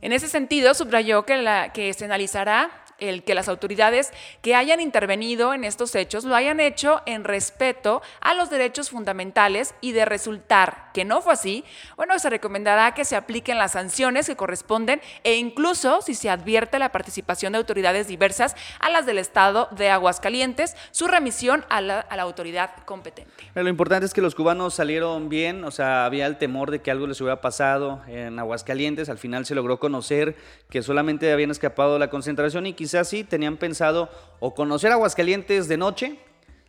En 0.01 0.13
ese 0.13 0.27
sentido, 0.27 0.73
subrayó 0.73 1.23
que, 1.27 1.37
la, 1.37 1.71
que 1.71 1.93
se 1.93 2.05
analizará 2.05 2.71
el 3.01 3.23
que 3.23 3.35
las 3.35 3.49
autoridades 3.49 4.11
que 4.41 4.55
hayan 4.55 4.79
intervenido 4.79 5.53
en 5.53 5.65
estos 5.65 5.93
hechos 5.95 6.23
lo 6.23 6.35
hayan 6.35 6.61
hecho 6.61 7.01
en 7.05 7.25
respeto 7.25 8.01
a 8.21 8.33
los 8.33 8.49
derechos 8.49 8.89
fundamentales 8.89 9.75
y 9.81 9.91
de 9.91 10.05
resultar 10.05 10.91
que 10.93 11.03
no 11.03 11.21
fue 11.21 11.33
así, 11.33 11.65
bueno, 11.97 12.17
se 12.19 12.29
recomendará 12.29 12.93
que 12.93 13.03
se 13.03 13.15
apliquen 13.15 13.57
las 13.57 13.73
sanciones 13.73 14.27
que 14.27 14.35
corresponden 14.35 15.01
e 15.23 15.35
incluso 15.35 16.01
si 16.01 16.13
se 16.13 16.29
advierte 16.29 16.79
la 16.79 16.91
participación 16.91 17.53
de 17.53 17.57
autoridades 17.57 18.07
diversas 18.07 18.55
a 18.79 18.89
las 18.89 19.05
del 19.05 19.17
Estado 19.17 19.67
de 19.71 19.89
Aguascalientes, 19.89 20.75
su 20.91 21.07
remisión 21.07 21.65
a 21.69 21.81
la, 21.81 21.99
a 21.99 22.15
la 22.15 22.23
autoridad 22.23 22.71
competente. 22.85 23.31
Pero 23.53 23.63
lo 23.63 23.69
importante 23.69 24.05
es 24.05 24.13
que 24.13 24.21
los 24.21 24.35
cubanos 24.35 24.75
salieron 24.75 25.29
bien, 25.29 25.63
o 25.63 25.71
sea, 25.71 26.05
había 26.05 26.27
el 26.27 26.37
temor 26.37 26.71
de 26.71 26.81
que 26.81 26.91
algo 26.91 27.07
les 27.07 27.19
hubiera 27.19 27.41
pasado 27.41 28.01
en 28.07 28.37
Aguascalientes, 28.37 29.09
al 29.09 29.17
final 29.17 29.45
se 29.45 29.55
logró 29.55 29.79
conocer 29.79 30.35
que 30.69 30.83
solamente 30.83 31.31
habían 31.31 31.51
escapado 31.51 31.93
de 31.93 31.99
la 31.99 32.09
concentración 32.09 32.67
y 32.67 32.73
quizás 32.73 32.90
sí 33.03 33.23
tenían 33.23 33.57
pensado 33.57 34.09
o 34.39 34.53
conocer 34.53 34.91
Aguascalientes 34.91 35.67
de 35.67 35.77
noche, 35.77 36.19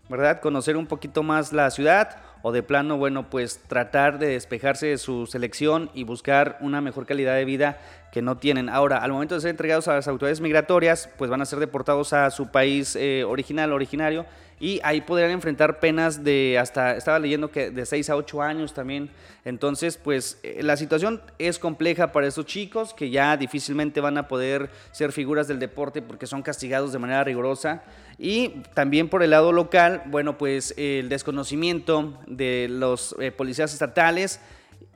¿verdad? 0.09 0.41
Conocer 0.41 0.77
un 0.77 0.87
poquito 0.87 1.23
más 1.23 1.53
la 1.53 1.71
ciudad 1.71 2.17
o 2.43 2.53
de 2.53 2.63
plano, 2.63 2.97
bueno, 2.97 3.31
pues 3.31 3.61
tratar 3.69 4.19
de 4.19 4.29
despejarse 4.29 4.89
de 4.89 4.99
su 4.99 5.27
selección 5.27 5.91
y 5.95 6.05
buscar 6.05 6.59
una 6.61 6.81
mejor 6.81 7.07
calidad 7.07 7.37
de 7.37 7.45
vida 7.45 7.81
que 8.13 8.21
no 8.21 8.37
tienen. 8.37 8.69
Ahora, 8.69 8.99
al 8.99 9.13
momento 9.13 9.37
de 9.37 9.41
ser 9.41 9.51
entregados 9.51 9.89
a 9.89 9.95
las 9.95 10.09
autoridades 10.09 10.41
migratorias, 10.41 11.09
pues 11.19 11.31
van 11.31 11.41
a 11.41 11.47
ser 11.47 11.61
deportados 11.61 12.13
a 12.13 12.31
su 12.31 12.49
país 12.51 12.97
eh, 12.97 13.25
original, 13.25 13.73
originario, 13.73 14.27
y 14.63 14.79
ahí 14.85 15.01
podrían 15.01 15.33
enfrentar 15.33 15.81
penas 15.81 16.23
de 16.23 16.57
hasta, 16.57 16.97
estaba 16.97 17.19
leyendo 17.19 17.51
que 17.51 17.73
de 17.73 17.85
6 17.85 18.11
a 18.11 18.17
8 18.17 18.43
años 18.43 18.73
también. 18.73 19.11
Entonces, 19.45 19.97
pues 19.97 20.39
eh, 20.45 20.63
la 20.63 20.77
situación 20.77 21.21
es 21.41 21.59
compleja 21.59 22.13
para 22.13 22.29
estos 22.29 22.47
chicos 22.47 22.95
que 22.95 23.11
ya 23.11 23.37
difícilmente 23.37 24.01
van 24.01 24.19
a 24.19 24.29
poder 24.29 24.71
ser 24.93 25.11
figuras 25.11 25.49
del 25.49 25.59
deporte 25.59 26.01
porque 26.01 26.29
son 26.29 26.43
castigados 26.43 26.93
de 26.93 27.01
manera 27.01 27.25
rigurosa. 27.25 27.83
Y 28.21 28.51
también 28.73 29.09
por 29.09 29.25
el 29.25 29.31
lado 29.31 29.51
local, 29.51 30.05
bueno, 30.07 30.39
pues 30.39 30.75
el 30.77 31.09
desconocimiento 31.09 32.17
de 32.29 32.69
los 32.71 33.17
eh, 33.19 33.33
policías 33.33 33.73
estatales. 33.73 34.39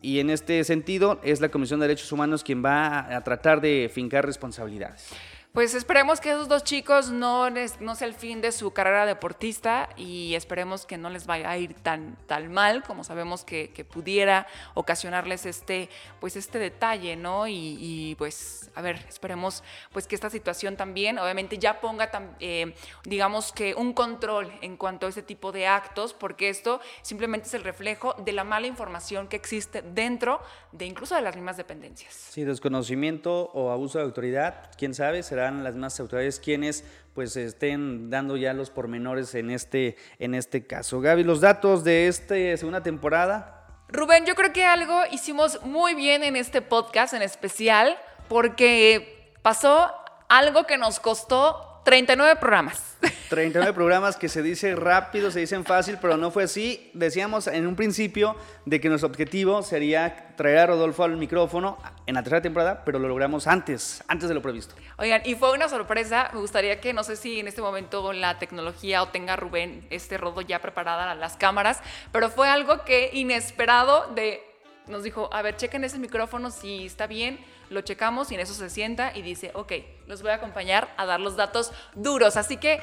Y 0.00 0.20
en 0.20 0.30
este 0.30 0.62
sentido 0.62 1.18
es 1.24 1.40
la 1.40 1.48
Comisión 1.48 1.80
de 1.80 1.88
Derechos 1.88 2.12
Humanos 2.12 2.44
quien 2.44 2.64
va 2.64 2.86
a, 2.86 3.16
a 3.16 3.24
tratar 3.24 3.60
de 3.60 3.90
fincar 3.92 4.24
responsabilidades. 4.24 5.12
Pues 5.56 5.74
esperemos 5.74 6.20
que 6.20 6.32
esos 6.32 6.48
dos 6.48 6.64
chicos 6.64 7.10
no, 7.10 7.48
les, 7.48 7.80
no 7.80 7.94
sea 7.94 8.06
el 8.06 8.12
fin 8.12 8.42
de 8.42 8.52
su 8.52 8.72
carrera 8.72 9.06
deportista 9.06 9.88
y 9.96 10.34
esperemos 10.34 10.84
que 10.84 10.98
no 10.98 11.08
les 11.08 11.24
vaya 11.24 11.48
a 11.48 11.56
ir 11.56 11.72
tan, 11.72 12.18
tan 12.26 12.52
mal 12.52 12.82
como 12.82 13.04
sabemos 13.04 13.42
que, 13.42 13.70
que 13.70 13.82
pudiera 13.82 14.46
ocasionarles 14.74 15.46
este, 15.46 15.88
pues 16.20 16.36
este 16.36 16.58
detalle, 16.58 17.16
¿no? 17.16 17.46
Y, 17.46 17.78
y, 17.80 18.14
pues, 18.16 18.70
a 18.74 18.82
ver, 18.82 19.02
esperemos 19.08 19.64
pues 19.92 20.06
que 20.06 20.14
esta 20.14 20.28
situación 20.28 20.76
también, 20.76 21.18
obviamente, 21.18 21.56
ya 21.56 21.80
ponga, 21.80 22.10
eh, 22.38 22.74
digamos 23.04 23.50
que 23.50 23.74
un 23.74 23.94
control 23.94 24.52
en 24.60 24.76
cuanto 24.76 25.06
a 25.06 25.08
este 25.08 25.22
tipo 25.22 25.52
de 25.52 25.66
actos, 25.66 26.12
porque 26.12 26.50
esto 26.50 26.82
simplemente 27.00 27.48
es 27.48 27.54
el 27.54 27.64
reflejo 27.64 28.12
de 28.22 28.32
la 28.32 28.44
mala 28.44 28.66
información 28.66 29.26
que 29.26 29.36
existe 29.36 29.80
dentro 29.80 30.38
de 30.72 30.84
incluso 30.84 31.14
de 31.14 31.22
las 31.22 31.34
mismas 31.34 31.56
dependencias. 31.56 32.12
Sí, 32.12 32.44
desconocimiento 32.44 33.50
o 33.54 33.70
abuso 33.70 33.96
de 33.96 34.04
autoridad, 34.04 34.70
quién 34.76 34.92
sabe, 34.92 35.22
las 35.54 35.74
mismas 35.74 35.98
autoridades 36.00 36.40
quienes 36.40 36.84
pues 37.14 37.36
estén 37.36 38.10
dando 38.10 38.36
ya 38.36 38.52
los 38.52 38.70
pormenores 38.70 39.34
en 39.34 39.50
este, 39.50 39.96
en 40.18 40.34
este 40.34 40.66
caso. 40.66 41.00
Gaby, 41.00 41.24
los 41.24 41.40
datos 41.40 41.82
de 41.82 42.08
esta 42.08 42.34
segunda 42.56 42.82
temporada. 42.82 43.66
Rubén, 43.88 44.26
yo 44.26 44.34
creo 44.34 44.52
que 44.52 44.64
algo 44.64 45.02
hicimos 45.10 45.62
muy 45.62 45.94
bien 45.94 46.24
en 46.24 46.36
este 46.36 46.60
podcast 46.60 47.14
en 47.14 47.22
especial 47.22 47.96
porque 48.28 49.32
pasó 49.42 49.92
algo 50.28 50.66
que 50.66 50.76
nos 50.76 51.00
costó 51.00 51.75
39 51.86 52.34
programas. 52.40 52.96
39 53.28 53.72
programas 53.72 54.16
que 54.16 54.28
se 54.28 54.42
dice 54.42 54.74
rápido, 54.74 55.30
se 55.30 55.38
dicen 55.38 55.64
fácil, 55.64 55.98
pero 56.00 56.16
no 56.16 56.32
fue 56.32 56.42
así. 56.42 56.90
Decíamos 56.94 57.46
en 57.46 57.64
un 57.64 57.76
principio 57.76 58.34
de 58.64 58.80
que 58.80 58.88
nuestro 58.88 59.08
objetivo 59.08 59.62
sería 59.62 60.34
traer 60.34 60.58
a 60.58 60.66
Rodolfo 60.66 61.04
al 61.04 61.16
micrófono 61.16 61.78
en 62.06 62.16
la 62.16 62.24
tercera 62.24 62.42
temporada, 62.42 62.82
pero 62.84 62.98
lo 62.98 63.06
logramos 63.06 63.46
antes, 63.46 64.02
antes 64.08 64.28
de 64.28 64.34
lo 64.34 64.42
previsto. 64.42 64.74
Oigan, 64.98 65.22
y 65.24 65.36
fue 65.36 65.52
una 65.52 65.68
sorpresa. 65.68 66.28
Me 66.32 66.40
gustaría 66.40 66.80
que, 66.80 66.92
no 66.92 67.04
sé 67.04 67.14
si 67.14 67.38
en 67.38 67.46
este 67.46 67.62
momento 67.62 68.12
la 68.12 68.40
tecnología 68.40 69.00
o 69.04 69.08
tenga 69.08 69.36
Rubén 69.36 69.86
este 69.90 70.18
rodo 70.18 70.40
ya 70.40 70.60
preparada 70.60 71.14
las 71.14 71.36
cámaras, 71.36 71.80
pero 72.10 72.30
fue 72.30 72.48
algo 72.48 72.84
que 72.84 73.10
inesperado 73.12 74.12
de 74.14 74.42
nos 74.88 75.02
dijo, 75.02 75.28
a 75.32 75.42
ver, 75.42 75.56
chequen 75.56 75.84
ese 75.84 75.98
micrófono 75.98 76.50
si 76.50 76.86
está 76.86 77.06
bien, 77.06 77.38
lo 77.70 77.80
checamos 77.80 78.30
y 78.30 78.34
en 78.34 78.40
eso 78.40 78.54
se 78.54 78.70
sienta 78.70 79.16
y 79.16 79.22
dice, 79.22 79.50
ok, 79.54 79.72
los 80.06 80.22
voy 80.22 80.30
a 80.30 80.34
acompañar 80.34 80.94
a 80.96 81.06
dar 81.06 81.20
los 81.20 81.36
datos 81.36 81.72
duros. 81.94 82.36
Así 82.36 82.56
que, 82.56 82.80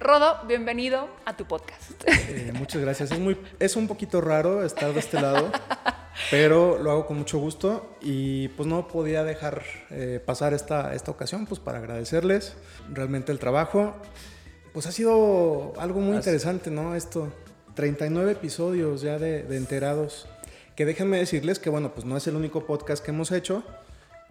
Rodo, 0.00 0.40
bienvenido 0.46 1.08
a 1.24 1.36
tu 1.36 1.44
podcast. 1.46 1.92
Eh, 2.06 2.52
muchas 2.54 2.82
gracias. 2.82 3.12
Es, 3.12 3.18
muy, 3.18 3.38
es 3.60 3.76
un 3.76 3.86
poquito 3.86 4.20
raro 4.20 4.64
estar 4.64 4.92
de 4.92 4.98
este 4.98 5.20
lado, 5.20 5.52
pero 6.30 6.78
lo 6.78 6.90
hago 6.90 7.06
con 7.06 7.18
mucho 7.18 7.38
gusto 7.38 7.96
y 8.00 8.48
pues 8.48 8.68
no 8.68 8.88
podía 8.88 9.22
dejar 9.22 9.62
eh, 9.90 10.20
pasar 10.24 10.52
esta, 10.52 10.94
esta 10.94 11.10
ocasión 11.10 11.46
pues 11.46 11.60
para 11.60 11.78
agradecerles 11.78 12.56
realmente 12.92 13.30
el 13.30 13.38
trabajo. 13.38 13.94
Pues 14.72 14.86
ha 14.86 14.92
sido 14.92 15.72
algo 15.78 16.00
muy 16.00 16.16
interesante, 16.16 16.70
¿no? 16.70 16.96
Esto, 16.96 17.32
39 17.74 18.32
episodios 18.32 19.00
ya 19.02 19.18
de, 19.18 19.44
de 19.44 19.56
enterados. 19.56 20.26
Que 20.74 20.84
déjenme 20.84 21.18
decirles 21.18 21.58
que, 21.58 21.70
bueno, 21.70 21.94
pues 21.94 22.04
no 22.04 22.16
es 22.16 22.26
el 22.26 22.36
único 22.36 22.66
podcast 22.66 23.04
que 23.04 23.12
hemos 23.12 23.30
hecho, 23.30 23.62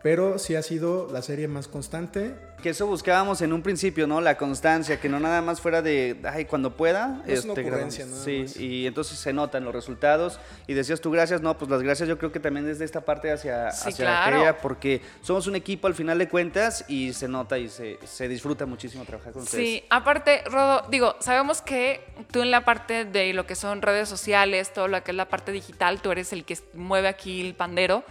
pero 0.03 0.37
sí 0.37 0.55
ha 0.55 0.61
sido 0.61 1.09
la 1.11 1.21
serie 1.21 1.47
más 1.47 1.67
constante. 1.67 2.35
Que 2.61 2.69
eso 2.69 2.87
buscábamos 2.87 3.41
en 3.41 3.51
un 3.51 3.61
principio, 3.61 4.07
¿no? 4.07 4.21
La 4.21 4.37
constancia, 4.37 4.97
que 5.01 5.09
no 5.09 5.19
nada 5.19 5.41
más 5.41 5.59
fuera 5.59 5.81
de, 5.81 6.17
ay, 6.23 6.45
cuando 6.45 6.77
pueda. 6.77 7.21
Es 7.25 7.43
una 7.43 7.53
este, 7.53 7.61
ocurrencia, 7.67 8.05
nada 8.05 8.23
Sí, 8.23 8.39
más. 8.43 8.55
y 8.57 8.87
entonces 8.87 9.19
se 9.19 9.33
notan 9.33 9.65
los 9.65 9.73
resultados. 9.73 10.39
Y 10.67 10.73
decías 10.73 11.01
tú 11.01 11.11
gracias, 11.11 11.41
no, 11.41 11.57
pues 11.57 11.69
las 11.69 11.81
gracias 11.83 12.07
yo 12.07 12.17
creo 12.17 12.31
que 12.31 12.39
también 12.39 12.65
desde 12.65 12.85
esta 12.85 13.01
parte 13.01 13.31
hacia, 13.33 13.71
Sí, 13.71 13.89
hacia 13.89 14.05
claro. 14.05 14.35
aquella, 14.37 14.57
porque 14.59 15.01
somos 15.21 15.47
un 15.47 15.55
equipo 15.57 15.87
al 15.87 15.93
final 15.93 16.17
de 16.19 16.29
cuentas 16.29 16.85
y 16.87 17.11
se 17.13 17.27
nota 17.27 17.57
y 17.57 17.67
se, 17.67 17.99
se 18.05 18.29
disfruta 18.29 18.65
muchísimo 18.65 19.03
trabajar 19.03 19.33
con 19.33 19.43
ustedes. 19.43 19.65
Sí, 19.65 19.83
aparte, 19.89 20.43
Rodo, 20.45 20.85
digo, 20.89 21.15
sabemos 21.19 21.61
que 21.61 21.99
tú 22.31 22.41
en 22.43 22.51
la 22.51 22.63
parte 22.63 23.03
de 23.03 23.33
lo 23.33 23.45
que 23.45 23.55
son 23.55 23.81
redes 23.81 24.07
sociales, 24.07 24.71
todo 24.73 24.87
lo 24.87 25.03
que 25.03 25.11
es 25.11 25.17
la 25.17 25.27
parte 25.27 25.51
digital, 25.51 26.01
tú 26.01 26.11
eres 26.11 26.31
el 26.31 26.45
que 26.45 26.57
mueve 26.73 27.09
aquí 27.09 27.41
el 27.41 27.55
pandero. 27.55 28.05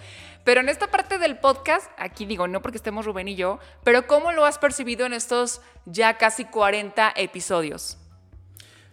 Pero 0.45 0.61
en 0.61 0.69
esta 0.69 0.91
parte 0.91 1.19
del 1.19 1.39
podcast, 1.39 1.91
aquí 1.97 2.27
digo, 2.27 2.49
no 2.49 2.63
porque 2.63 2.77
estemos 2.77 3.07
Rubén 3.07 3.29
y 3.29 3.37
yo, 3.37 3.61
pero 3.85 4.07
¿cómo 4.07 4.33
lo 4.33 4.45
has 4.45 4.59
percibido 4.59 5.07
en 5.07 5.13
estos 5.13 5.61
ya 5.87 6.19
casi 6.19 6.45
40 6.45 7.13
episodios? 7.17 7.97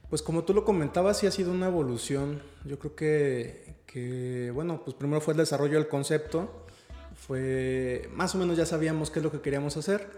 Pues 0.10 0.22
como 0.22 0.44
tú 0.44 0.54
lo 0.54 0.64
comentabas, 0.66 1.20
sí 1.20 1.28
ha 1.28 1.32
sido 1.32 1.52
una 1.52 1.68
evolución. 1.68 2.42
Yo 2.66 2.80
creo 2.80 2.96
que, 2.96 4.52
bueno, 4.54 4.82
pues 4.84 4.96
primero 4.96 5.22
fue 5.22 5.34
el 5.34 5.38
desarrollo 5.38 5.78
del 5.78 5.88
concepto. 5.88 6.66
Fue, 7.16 8.10
más 8.14 8.34
o 8.34 8.38
menos 8.38 8.58
ya 8.58 8.66
sabíamos 8.66 9.12
qué 9.12 9.20
es 9.20 9.24
lo 9.24 9.32
que 9.32 9.42
queríamos 9.42 9.78
hacer. 9.78 10.10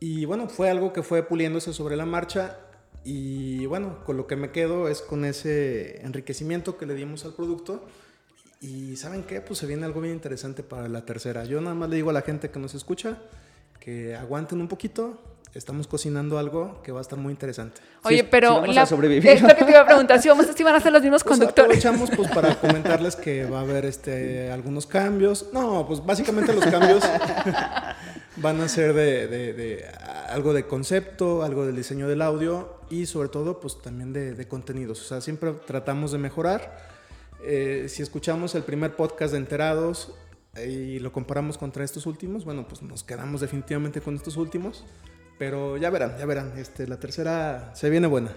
Y 0.00 0.24
bueno, 0.24 0.48
fue 0.48 0.70
algo 0.70 0.92
que 0.92 1.02
fue 1.02 1.22
puliéndose 1.22 1.72
sobre 1.72 1.96
la 1.96 2.06
marcha. 2.06 2.58
Y 3.04 3.66
bueno, 3.66 4.04
con 4.04 4.16
lo 4.16 4.26
que 4.26 4.36
me 4.36 4.50
quedo 4.50 4.88
es 4.88 5.02
con 5.02 5.24
ese 5.24 6.00
enriquecimiento 6.02 6.78
que 6.78 6.86
le 6.86 6.94
dimos 6.94 7.24
al 7.24 7.34
producto. 7.34 7.86
Y 8.60 8.96
¿saben 8.96 9.22
qué? 9.22 9.40
Pues 9.40 9.58
se 9.60 9.66
viene 9.66 9.84
algo 9.86 10.00
bien 10.00 10.14
interesante 10.14 10.62
para 10.62 10.88
la 10.88 11.04
tercera. 11.04 11.44
Yo 11.44 11.60
nada 11.60 11.74
más 11.74 11.88
le 11.88 11.96
digo 11.96 12.10
a 12.10 12.12
la 12.12 12.22
gente 12.22 12.50
que 12.50 12.58
nos 12.58 12.74
escucha 12.74 13.18
que 13.78 14.16
aguanten 14.16 14.60
un 14.60 14.68
poquito. 14.68 15.20
Estamos 15.54 15.86
cocinando 15.86 16.38
algo 16.38 16.82
que 16.82 16.92
va 16.92 16.98
a 16.98 17.02
estar 17.02 17.18
muy 17.18 17.30
interesante. 17.32 17.80
Oye, 18.04 18.18
Sí, 18.18 18.28
pero 18.30 18.48
sí 18.56 18.60
vamos 18.60 18.76
a 18.76 18.86
sobrevivir. 18.86 19.30
es 19.30 19.40
lo 19.42 19.48
que 19.48 19.64
te 19.64 19.70
iba 19.70 19.80
a 19.80 19.86
preguntar, 19.86 20.20
si, 20.20 20.28
vamos, 20.28 20.46
si 20.54 20.62
van 20.62 20.74
a 20.74 20.80
ser 20.80 20.92
los 20.92 21.02
mismos 21.02 21.24
Pues 21.24 21.38
conductores. 21.38 21.84
aprovechamos 21.86 22.10
pues 22.14 22.30
para 22.30 22.54
comentarles 22.60 23.16
que 23.16 23.46
va 23.46 23.58
a 23.60 23.62
haber 23.62 23.86
este 23.86 24.50
algunos 24.52 24.86
cambios. 24.86 25.46
No, 25.52 25.86
pues 25.86 26.04
básicamente 26.04 26.52
los 26.52 26.66
cambios 26.66 27.02
van 28.36 28.60
a 28.60 28.68
ser 28.68 28.92
de, 28.92 29.26
de- 29.26 29.52
de 29.54 29.84
algo 30.28 30.52
de 30.52 30.66
concepto, 30.66 31.42
algo 31.42 31.64
del 31.64 31.76
diseño 31.76 32.08
del 32.08 32.20
audio 32.22 32.74
y 32.90 33.06
sobre 33.06 33.28
todo 33.30 33.58
pues 33.58 33.80
también 33.80 34.12
de, 34.12 34.34
de 34.34 34.46
contenidos. 34.48 35.00
O 35.00 35.04
sea, 35.04 35.20
siempre 35.20 35.52
tratamos 35.66 36.12
de 36.12 36.18
mejorar. 36.18 36.87
Eh, 37.42 37.86
si 37.88 38.02
escuchamos 38.02 38.54
el 38.54 38.62
primer 38.62 38.96
podcast 38.96 39.32
de 39.32 39.38
Enterados 39.38 40.14
eh, 40.56 40.68
y 40.68 40.98
lo 40.98 41.12
comparamos 41.12 41.58
contra 41.58 41.84
estos 41.84 42.06
últimos, 42.06 42.44
bueno, 42.44 42.66
pues 42.66 42.82
nos 42.82 43.04
quedamos 43.04 43.40
definitivamente 43.40 44.00
con 44.00 44.16
estos 44.16 44.36
últimos. 44.36 44.84
Pero 45.38 45.76
ya 45.76 45.88
verán, 45.90 46.16
ya 46.18 46.26
verán. 46.26 46.52
Este, 46.58 46.88
la 46.88 46.98
tercera 46.98 47.70
se 47.74 47.88
viene 47.90 48.08
buena. 48.08 48.32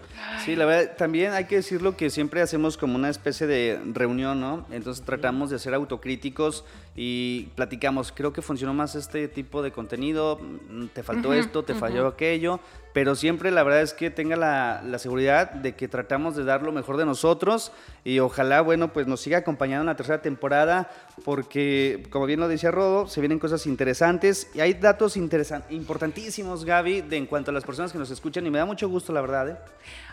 Sí, 0.45 0.55
la 0.55 0.65
verdad, 0.65 0.95
también 0.97 1.33
hay 1.33 1.45
que 1.45 1.55
decirlo 1.55 1.97
que 1.97 2.11
siempre 2.11 2.43
hacemos 2.43 2.77
como 2.77 2.95
una 2.95 3.09
especie 3.09 3.47
de 3.47 3.81
reunión, 3.91 4.39
¿no? 4.39 4.67
Entonces 4.69 5.03
tratamos 5.03 5.49
de 5.49 5.57
ser 5.57 5.73
autocríticos 5.73 6.63
y 6.95 7.43
platicamos, 7.55 8.11
creo 8.11 8.33
que 8.33 8.41
funcionó 8.41 8.73
más 8.73 8.95
este 8.95 9.27
tipo 9.29 9.61
de 9.61 9.71
contenido, 9.71 10.39
mm, 10.41 10.87
te 10.87 11.03
faltó 11.03 11.33
esto, 11.33 11.63
te 11.63 11.73
falló 11.73 12.05
aquello, 12.05 12.59
pero 12.93 13.15
siempre 13.15 13.49
la 13.49 13.63
verdad 13.63 13.81
es 13.81 13.93
que 13.93 14.09
tenga 14.09 14.35
la, 14.35 14.83
la 14.85 14.99
seguridad 14.99 15.51
de 15.51 15.73
que 15.75 15.87
tratamos 15.87 16.35
de 16.35 16.43
dar 16.43 16.63
lo 16.63 16.73
mejor 16.73 16.97
de 16.97 17.05
nosotros 17.05 17.71
y 18.03 18.19
ojalá, 18.19 18.59
bueno, 18.59 18.91
pues 18.91 19.07
nos 19.07 19.21
siga 19.21 19.37
acompañando 19.37 19.83
en 19.83 19.87
la 19.87 19.95
tercera 19.95 20.21
temporada 20.21 20.91
porque, 21.23 22.03
como 22.09 22.25
bien 22.25 22.41
lo 22.41 22.49
decía 22.49 22.71
Rodo, 22.71 23.07
se 23.07 23.21
vienen 23.21 23.39
cosas 23.39 23.65
interesantes 23.67 24.49
y 24.53 24.59
hay 24.59 24.73
datos 24.73 25.15
importantísimos, 25.15 26.65
Gaby, 26.65 27.01
de 27.01 27.15
en 27.15 27.25
cuanto 27.25 27.51
a 27.51 27.53
las 27.53 27.63
personas 27.63 27.93
que 27.93 27.99
nos 27.99 28.11
escuchan 28.11 28.45
y 28.45 28.49
me 28.49 28.57
da 28.57 28.65
mucho 28.65 28.89
gusto, 28.89 29.13
la 29.13 29.21
verdad, 29.21 29.49
¿eh? 29.49 29.57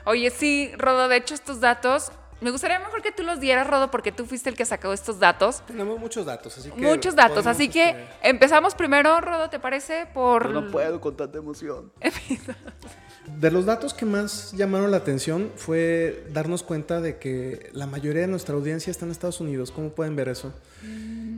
Oye, 0.05 0.31
sí, 0.31 0.71
Rodo, 0.79 1.09
de 1.09 1.17
hecho 1.17 1.35
estos 1.35 1.61
datos, 1.61 2.12
me 2.40 2.51
gustaría 2.51 2.79
mejor 2.79 3.03
que 3.03 3.12
tú 3.12 3.22
los 3.22 3.40
dieras, 3.40 3.66
Rodo, 3.66 3.90
porque 3.90 4.12
tú 4.12 4.27
fuiste 4.27 4.48
el 4.51 4.57
que 4.57 4.64
sacó 4.64 4.92
estos 4.92 5.18
datos. 5.18 5.62
Tenemos 5.66 5.98
muchos 5.98 6.24
datos, 6.27 6.57
así 6.57 6.70
que... 6.70 6.81
Muchos 6.81 7.14
datos, 7.14 7.46
así 7.46 7.68
que 7.68 7.90
este, 7.90 8.07
empezamos 8.22 8.74
primero, 8.74 9.20
Rodo, 9.20 9.51
¿te 9.51 9.59
parece? 9.59 10.07
Por... 10.12 10.53
Yo 10.53 10.61
no 10.61 10.70
puedo 10.70 11.01
con 11.01 11.16
tanta 11.16 11.38
emoción. 11.38 11.90
De 13.37 13.51
los 13.51 13.66
datos 13.66 13.94
que 13.94 14.07
más 14.07 14.53
llamaron 14.53 14.90
la 14.90 14.96
atención 14.96 15.53
fue 15.55 16.24
darnos 16.33 16.62
cuenta 16.62 17.01
de 17.01 17.18
que 17.18 17.70
la 17.72 17.87
mayoría 17.87 18.22
de 18.22 18.27
nuestra 18.27 18.55
audiencia 18.55 18.90
está 18.90 19.05
en 19.05 19.12
Estados 19.12 19.40
Unidos. 19.40 19.70
¿Cómo 19.70 19.90
pueden 19.90 20.16
ver 20.16 20.29
eso? 20.29 20.53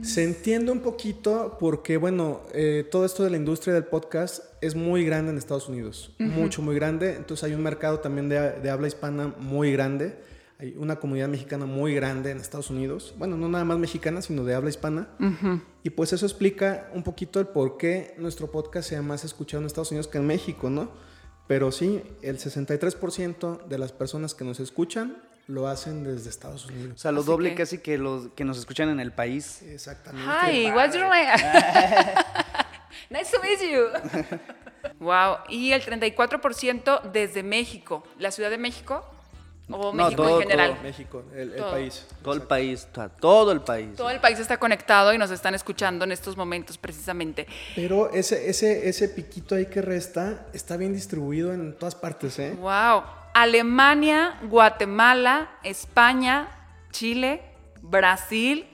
Se 0.01 0.23
entiende 0.23 0.71
un 0.71 0.79
poquito 0.79 1.57
porque, 1.59 1.97
bueno, 1.97 2.41
eh, 2.53 2.87
todo 2.89 3.05
esto 3.05 3.23
de 3.23 3.29
la 3.29 3.37
industria 3.37 3.73
del 3.73 3.83
podcast 3.83 4.43
es 4.61 4.73
muy 4.73 5.05
grande 5.05 5.31
en 5.31 5.37
Estados 5.37 5.67
Unidos. 5.67 6.11
Mucho, 6.17 6.61
muy 6.61 6.75
grande. 6.75 7.15
Entonces 7.15 7.43
hay 7.43 7.53
un 7.53 7.61
mercado 7.61 7.99
también 7.99 8.29
de, 8.29 8.51
de 8.59 8.69
habla 8.69 8.87
hispana 8.87 9.33
muy 9.37 9.71
grande. 9.71 10.15
Hay 10.61 10.75
una 10.77 10.97
comunidad 10.97 11.27
mexicana 11.27 11.65
muy 11.65 11.95
grande 11.95 12.29
en 12.29 12.37
Estados 12.37 12.69
Unidos. 12.69 13.15
Bueno, 13.17 13.35
no 13.35 13.49
nada 13.49 13.65
más 13.65 13.79
mexicana, 13.79 14.21
sino 14.21 14.43
de 14.45 14.53
habla 14.53 14.69
hispana. 14.69 15.07
Y 15.83 15.89
pues 15.89 16.13
eso 16.13 16.25
explica 16.27 16.87
un 16.93 17.01
poquito 17.03 17.39
el 17.39 17.47
por 17.47 17.77
qué 17.77 18.13
nuestro 18.19 18.51
podcast 18.51 18.87
sea 18.89 19.01
más 19.01 19.23
escuchado 19.23 19.61
en 19.61 19.67
Estados 19.67 19.89
Unidos 19.89 20.07
que 20.07 20.19
en 20.19 20.27
México, 20.27 20.69
¿no? 20.69 20.91
Pero 21.47 21.71
sí, 21.71 22.03
el 22.21 22.37
63% 22.37 23.65
de 23.65 23.77
las 23.79 23.91
personas 23.91 24.35
que 24.35 24.43
nos 24.45 24.59
escuchan 24.59 25.17
lo 25.47 25.67
hacen 25.67 26.03
desde 26.03 26.29
Estados 26.29 26.67
O 26.67 26.69
Unidos. 26.69 27.01
sea, 27.01 27.11
lo 27.11 27.21
Así 27.21 27.27
doble 27.31 27.49
que- 27.49 27.55
casi 27.55 27.77
que 27.79 27.97
los 27.97 28.27
que 28.35 28.45
nos 28.45 28.59
escuchan 28.59 28.87
en 28.89 28.99
el 28.99 29.11
país. 29.11 29.63
Exactamente. 29.63 30.29
Hi, 30.29 30.71
what's 30.71 30.93
your 30.93 31.09
name? 31.09 31.27
nice 33.09 33.31
to 33.35 33.41
meet 33.41 33.59
you. 33.71 33.87
wow, 34.99 35.37
y 35.49 35.71
el 35.71 35.81
34% 35.81 37.11
desde 37.11 37.41
México. 37.43 38.03
¿La 38.19 38.29
Ciudad 38.31 38.51
de 38.51 38.59
México? 38.59 39.03
¿O 39.73 39.93
No, 39.93 40.03
México 40.05 40.23
todo, 40.23 40.35
en 40.37 40.41
general? 40.47 40.71
todo. 40.73 40.83
México, 40.83 41.23
el, 41.35 41.53
el 41.53 41.63
país. 41.63 42.05
Todo 42.23 42.33
el 42.33 42.41
país, 42.43 42.87
to- 42.91 43.09
todo 43.19 43.51
el 43.51 43.61
país. 43.61 43.95
Todo 43.95 44.09
el 44.09 44.19
país 44.19 44.39
está 44.39 44.57
conectado 44.57 45.13
y 45.13 45.17
nos 45.17 45.31
están 45.31 45.55
escuchando 45.55 46.05
en 46.05 46.11
estos 46.11 46.37
momentos 46.37 46.77
precisamente. 46.77 47.47
Pero 47.75 48.09
ese, 48.11 48.49
ese, 48.49 48.87
ese 48.89 49.09
piquito 49.09 49.55
ahí 49.55 49.65
que 49.67 49.81
resta 49.81 50.45
está 50.53 50.77
bien 50.77 50.93
distribuido 50.93 51.53
en 51.53 51.77
todas 51.77 51.95
partes, 51.95 52.37
¿eh? 52.39 52.55
Wow. 52.59 53.03
Alemania, 53.33 54.37
Guatemala, 54.43 55.49
España, 55.63 56.47
Chile, 56.91 57.41
Brasil, 57.81 58.67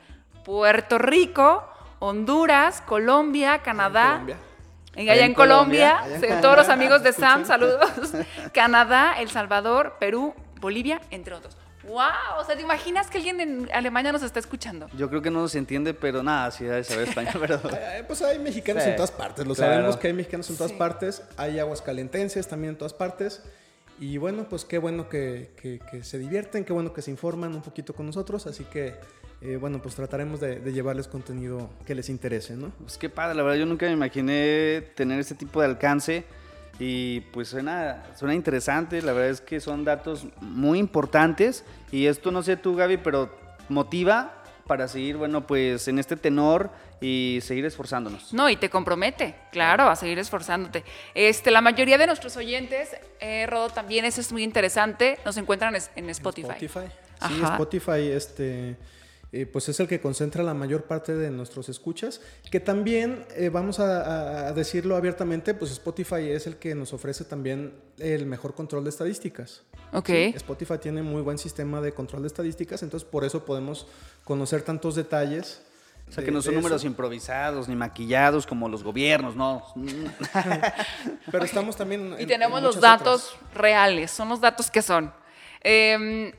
Puerto 0.43 0.97
Rico, 0.97 1.63
Honduras, 1.99 2.81
Colombia, 2.81 3.59
Canadá. 3.59 4.11
Colombia. 4.13 4.37
Y 4.95 5.09
allá 5.09 5.25
en 5.25 5.33
Colombia, 5.35 5.99
allá 5.99 6.15
en 6.37 6.41
todos 6.41 6.57
los 6.57 6.69
amigos 6.69 7.03
de 7.03 7.13
Sam, 7.13 7.45
saludos. 7.45 8.13
Canadá, 8.53 9.13
El 9.19 9.29
Salvador, 9.29 9.97
Perú, 9.99 10.33
Bolivia, 10.59 11.01
entre 11.11 11.33
otros. 11.33 11.55
¡Wow! 11.83 12.39
O 12.39 12.43
sea, 12.43 12.55
¿te 12.55 12.61
imaginas 12.63 13.09
que 13.09 13.17
alguien 13.19 13.39
en 13.39 13.69
Alemania 13.73 14.11
nos 14.11 14.23
está 14.23 14.39
escuchando? 14.39 14.87
Yo 14.97 15.09
creo 15.09 15.21
que 15.21 15.29
no 15.31 15.47
se 15.47 15.57
entiende, 15.57 15.93
pero 15.93 16.21
nada, 16.23 16.51
sí 16.51 16.65
debe 16.65 16.83
saber 16.83 17.07
español, 17.09 17.33
pero... 17.39 17.61
Eh, 17.71 18.03
Pues 18.05 18.21
hay 18.23 18.39
mexicanos 18.39 18.83
Sí, 18.83 18.89
en 18.89 18.95
todas 18.95 19.11
partes, 19.11 19.47
lo 19.47 19.55
claro. 19.55 19.73
sabemos 19.75 19.97
que 19.97 20.07
hay 20.07 20.13
mexicanos 20.13 20.49
en 20.49 20.57
todas 20.57 20.71
Sí. 20.71 20.77
partes, 20.77 21.21
hay 21.37 21.59
aguascalentenses 21.59 22.47
también 22.47 22.71
en 22.71 22.77
todas 22.77 22.93
partes. 22.93 23.41
Y 23.99 24.17
bueno, 24.17 24.47
pues 24.49 24.65
qué 24.65 24.77
bueno 24.79 25.07
que, 25.09 25.51
que- 25.61 25.79
que 25.89 26.03
se 26.03 26.19
divierten, 26.19 26.65
qué 26.65 26.73
bueno 26.73 26.93
que 26.93 27.01
se 27.01 27.09
informan 27.11 27.55
un 27.55 27.61
poquito 27.61 27.93
con 27.93 28.05
nosotros, 28.05 28.45
así 28.47 28.63
que 28.65 28.95
eh, 29.41 29.55
bueno, 29.57 29.79
pues 29.81 29.93
trataremos 29.95 30.39
de, 30.39 30.59
de, 30.59 30.73
llevarles 30.73 31.07
contenido 31.07 31.69
que 31.85 31.93
les 31.95 32.09
interese, 32.09 32.55
¿no? 32.55 32.71
Pues 32.79 32.97
qué 32.97 33.07
padre, 33.07 33.35
la 33.35 33.43
verdad 33.43 33.59
yo 33.59 33.65
nunca 33.67 33.85
me 33.85 33.91
imaginé 33.91 34.81
tener 34.95 35.19
este 35.19 35.35
tipo 35.35 35.61
de 35.61 35.67
alcance 35.67 36.25
y 36.79 37.21
pues 37.31 37.47
suena, 37.47 38.03
suena 38.17 38.35
interesante, 38.35 39.01
la 39.01 39.13
verdad 39.13 39.31
es 39.31 39.41
que 39.41 39.59
son 39.59 39.83
datos 39.83 40.27
muy 40.41 40.79
importantes 40.79 41.63
y 41.91 42.05
esto 42.05 42.31
no 42.31 42.43
sé 42.43 42.57
tú 42.57 42.75
Gaby, 42.75 42.97
pero 42.97 43.35
motiva 43.69 44.43
para 44.67 44.87
seguir, 44.87 45.17
bueno, 45.17 45.47
pues 45.47 45.87
en 45.87 45.97
este 45.97 46.17
tenor 46.17 46.69
y 46.99 47.39
seguir 47.41 47.65
esforzándonos. 47.65 48.33
No, 48.33 48.49
y 48.49 48.57
te 48.57 48.69
compromete, 48.69 49.35
claro, 49.51 49.89
a 49.89 49.95
seguir 49.95 50.19
esforzándote. 50.19 50.83
Este, 51.15 51.51
la 51.51 51.61
mayoría 51.61 51.97
de 51.97 52.05
nuestros 52.05 52.35
oyentes, 52.37 52.89
eh, 53.19 53.45
Rodo, 53.47 53.69
también 53.69 54.05
eso 54.05 54.21
es 54.21 54.31
muy 54.31 54.43
interesante, 54.43 55.17
nos 55.25 55.37
encuentran 55.37 55.73
en 55.95 56.09
Spotify. 56.09 56.49
Spotify. 56.49 56.91
Sí, 57.27 57.41
Spotify, 57.41 58.11
este 58.11 58.75
eh, 59.33 59.45
pues 59.45 59.67
es 59.67 59.79
el 59.81 59.89
que 59.89 59.99
concentra 59.99 60.41
la 60.41 60.53
mayor 60.53 60.83
parte 60.83 61.13
de 61.13 61.29
nuestros 61.31 61.67
escuchas, 61.67 62.21
que 62.49 62.61
también, 62.61 63.25
eh, 63.35 63.49
vamos 63.49 63.79
a, 63.79 64.53
decirlo 64.53 64.95
abiertamente, 64.95 65.53
pues 65.53 65.71
Spotify 65.71 66.29
es 66.29 66.47
el 66.47 66.55
que 66.55 66.73
nos 66.75 66.93
ofrece 66.93 67.25
también 67.25 67.73
el 67.99 68.25
mejor 68.25 68.55
control 68.55 68.85
de 68.85 68.89
estadísticas. 68.89 69.63
Ok. 69.91 70.09
Spotify 70.09 70.77
tiene 70.81 71.01
muy 71.03 71.21
buen 71.21 71.37
sistema 71.37 71.81
de 71.81 71.93
control 71.93 72.21
de 72.21 72.27
estadísticas, 72.27 72.83
entonces 72.83 73.07
por 73.07 73.25
eso 73.25 73.43
podemos 73.43 73.87
conocer 74.23 74.61
tantos 74.61 74.95
detalles. 74.95 75.61
O 76.07 76.11
sea, 76.13 76.23
que 76.23 76.31
no 76.31 76.41
son 76.41 76.55
números 76.55 76.85
improvisados 76.85 77.67
ni 77.67 77.75
maquillados 77.75 78.47
como 78.47 78.69
los 78.69 78.81
gobiernos, 78.81 79.35
no. 79.35 79.61
Pero 81.31 81.43
estamos 81.43 81.75
también... 81.75 82.15
y 82.17 82.25
tenemos 82.25 82.61
los 82.61 82.79
datos 82.79 83.35
reales, 83.53 84.09
son 84.09 84.29
los 84.29 84.39
datos 84.39 84.71
que 84.71 84.81
son. 84.81 85.11
Eh, 85.61 86.33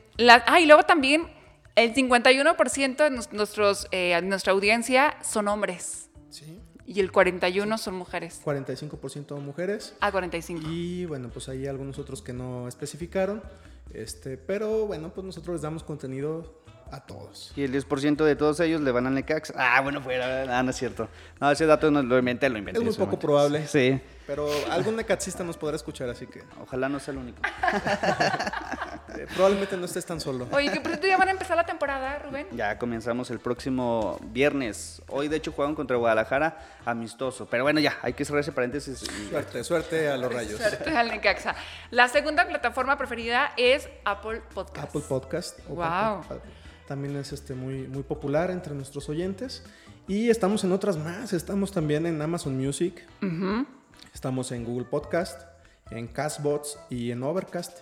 ah, 0.46 0.58
y 0.58 0.64
luego 0.64 0.84
también 0.84 1.37
el 1.78 1.94
51% 1.94 2.96
de 2.96 3.36
nuestros, 3.36 3.86
eh, 3.90 4.20
nuestra 4.22 4.52
audiencia 4.52 5.16
son 5.22 5.48
hombres. 5.48 6.10
Sí. 6.30 6.60
Y 6.86 7.00
el 7.00 7.12
41 7.12 7.78
son 7.78 7.94
mujeres. 7.94 8.40
45% 8.44 9.38
mujeres. 9.40 9.94
Ah, 10.00 10.10
45. 10.10 10.68
Y 10.70 11.04
bueno, 11.06 11.28
pues 11.30 11.48
hay 11.48 11.66
algunos 11.66 11.98
otros 11.98 12.22
que 12.22 12.32
no 12.32 12.66
especificaron. 12.66 13.42
Este, 13.92 14.36
pero 14.36 14.86
bueno, 14.86 15.12
pues 15.14 15.24
nosotros 15.24 15.54
les 15.54 15.62
damos 15.62 15.82
contenido 15.82 16.62
a 16.90 17.00
todos. 17.00 17.52
Y 17.56 17.64
el 17.64 17.72
10% 17.72 18.24
de 18.24 18.36
todos 18.36 18.60
ellos 18.60 18.80
le 18.80 18.90
van 18.92 19.06
al 19.06 19.14
Necax. 19.14 19.52
Ah, 19.56 19.80
bueno, 19.82 20.00
fuera. 20.00 20.58
Ah, 20.58 20.62
no 20.62 20.70
es 20.70 20.76
cierto. 20.76 21.08
No, 21.40 21.50
ese 21.50 21.66
dato 21.66 21.90
no 21.90 22.02
lo 22.02 22.18
inventé, 22.18 22.48
lo 22.48 22.58
inventé. 22.58 22.80
Es 22.80 22.84
muy 22.86 23.06
poco 23.06 23.18
probable. 23.18 23.66
Sí. 23.66 24.00
Pero 24.28 24.46
algún 24.70 24.94
necaxista 24.96 25.42
nos 25.42 25.56
podrá 25.56 25.76
escuchar, 25.76 26.10
así 26.10 26.26
que. 26.26 26.42
Ojalá 26.60 26.90
no 26.90 27.00
sea 27.00 27.12
el 27.12 27.18
único. 27.18 27.40
Eh, 29.16 29.26
probablemente 29.34 29.74
no 29.78 29.86
estés 29.86 30.04
tan 30.04 30.20
solo. 30.20 30.46
Oye, 30.52 30.70
¿qué 30.70 30.82
pronto 30.82 31.06
ya 31.06 31.16
van 31.16 31.28
a 31.28 31.30
empezar 31.30 31.56
la 31.56 31.64
temporada, 31.64 32.18
Rubén? 32.18 32.46
Ya 32.52 32.78
comenzamos 32.78 33.30
el 33.30 33.40
próximo 33.40 34.18
viernes. 34.22 35.00
Hoy, 35.08 35.28
de 35.28 35.38
hecho, 35.38 35.50
juegan 35.50 35.74
contra 35.74 35.96
Guadalajara 35.96 36.58
amistoso. 36.84 37.46
Pero 37.46 37.64
bueno, 37.64 37.80
ya, 37.80 37.98
hay 38.02 38.12
que 38.12 38.26
cerrar 38.26 38.42
ese 38.42 38.52
paréntesis. 38.52 38.98
Suerte, 39.30 39.64
suerte 39.64 40.08
a 40.10 40.18
los 40.18 40.32
rayos. 40.32 40.60
Suerte 40.60 40.94
al 40.94 41.08
Necaxa. 41.08 41.56
La 41.90 42.08
segunda 42.08 42.46
plataforma 42.46 42.98
preferida 42.98 43.54
es 43.56 43.88
Apple 44.04 44.42
Podcast. 44.52 44.88
Apple 44.88 45.02
Podcast. 45.08 45.58
Wow. 45.68 46.22
También 46.88 47.16
es 47.16 47.34
este 47.34 47.54
muy, 47.54 47.86
muy 47.86 48.02
popular 48.02 48.50
entre 48.50 48.74
nuestros 48.74 49.10
oyentes. 49.10 49.62
Y 50.06 50.30
estamos 50.30 50.64
en 50.64 50.72
otras 50.72 50.96
más. 50.96 51.34
Estamos 51.34 51.70
también 51.70 52.06
en 52.06 52.20
Amazon 52.22 52.56
Music. 52.56 53.06
Estamos 54.14 54.52
en 54.52 54.64
Google 54.64 54.86
Podcast, 54.86 55.42
en 55.90 56.06
Castbots 56.06 56.78
y 56.88 57.10
en 57.10 57.22
Overcast. 57.22 57.80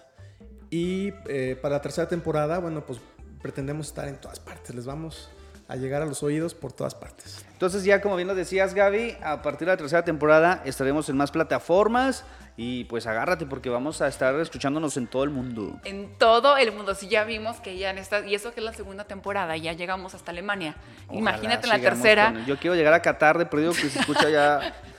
Y 0.71 1.13
eh, 1.29 1.57
para 1.63 1.77
la 1.77 1.83
tercera 1.83 2.09
temporada, 2.09 2.59
bueno, 2.59 2.85
pues 2.85 2.99
pretendemos 3.41 3.87
estar 3.87 4.09
en 4.09 4.21
todas 4.21 4.41
partes. 4.41 4.75
Les 4.75 4.87
vamos 4.87 5.31
a 5.69 5.77
llegar 5.77 6.03
a 6.03 6.07
los 6.07 6.23
oídos 6.23 6.55
por 6.55 6.73
todas 6.73 6.95
partes. 6.95 7.45
Entonces 7.53 7.85
ya 7.85 8.01
como 8.01 8.17
bien 8.17 8.29
lo 8.29 8.35
decías 8.35 8.75
Gaby, 8.75 9.17
a 9.23 9.43
partir 9.43 9.67
de 9.67 9.73
la 9.73 9.77
tercera 9.77 10.05
temporada 10.05 10.63
estaremos 10.65 11.09
en 11.09 11.17
más 11.17 11.31
plataformas 11.31 12.25
y 12.57 12.85
pues 12.85 13.07
agárrate 13.07 13.45
porque 13.47 13.69
vamos 13.69 14.01
a 14.01 14.09
estar 14.09 14.35
escuchándonos 14.37 14.97
en 14.97 15.07
todo 15.07 15.25
el 15.25 15.31
mundo. 15.31 15.79
En 15.85 16.17
todo 16.19 16.57
el 16.57 16.73
mundo, 16.73 16.95
sí 16.95 17.09
ya 17.09 17.25
vimos 17.25 17.61
que 17.61 17.77
ya 17.77 17.91
en 17.91 17.99
esta, 17.99 18.27
y 18.27 18.35
eso 18.35 18.53
que 18.53 18.61
es 18.61 18.65
la 18.65 18.73
segunda 18.73 19.05
temporada, 19.05 19.57
ya 19.57 19.75
llegamos 19.75 20.15
hasta 20.15 20.31
Alemania. 20.31 20.77
Imagínate 21.11 21.67
en 21.67 21.73
la 21.73 21.79
tercera. 21.79 22.33
yo 22.47 22.57
quiero 22.59 22.75
llegar 22.75 22.95
a 22.95 23.03
Qatar 23.03 23.37
de 23.37 23.47
perdido 23.47 23.73
que 23.73 23.91
se 23.91 24.01
escucha 24.01 24.31
ya 24.31 24.75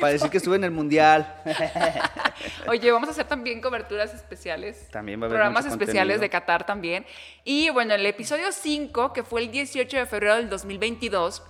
Para 0.00 0.12
decir 0.12 0.30
que 0.30 0.38
estuve 0.38 0.56
en 0.56 0.64
el 0.64 0.70
mundial. 0.70 1.42
Oye, 2.68 2.90
vamos 2.90 3.08
a 3.08 3.12
hacer 3.12 3.26
también 3.26 3.60
coberturas 3.60 4.14
especiales. 4.14 4.88
También 4.90 5.20
va 5.20 5.24
a 5.24 5.26
haber 5.26 5.38
Programas 5.38 5.66
especiales 5.66 6.20
de 6.20 6.28
Qatar 6.28 6.66
también. 6.66 7.06
Y 7.44 7.70
bueno, 7.70 7.94
el 7.94 8.04
episodio 8.06 8.52
5, 8.52 9.12
que 9.12 9.22
fue 9.22 9.42
el 9.42 9.50
18 9.50 9.96
de 9.96 10.06
febrero 10.06 10.36
del 10.36 10.48
2022, 10.48 11.42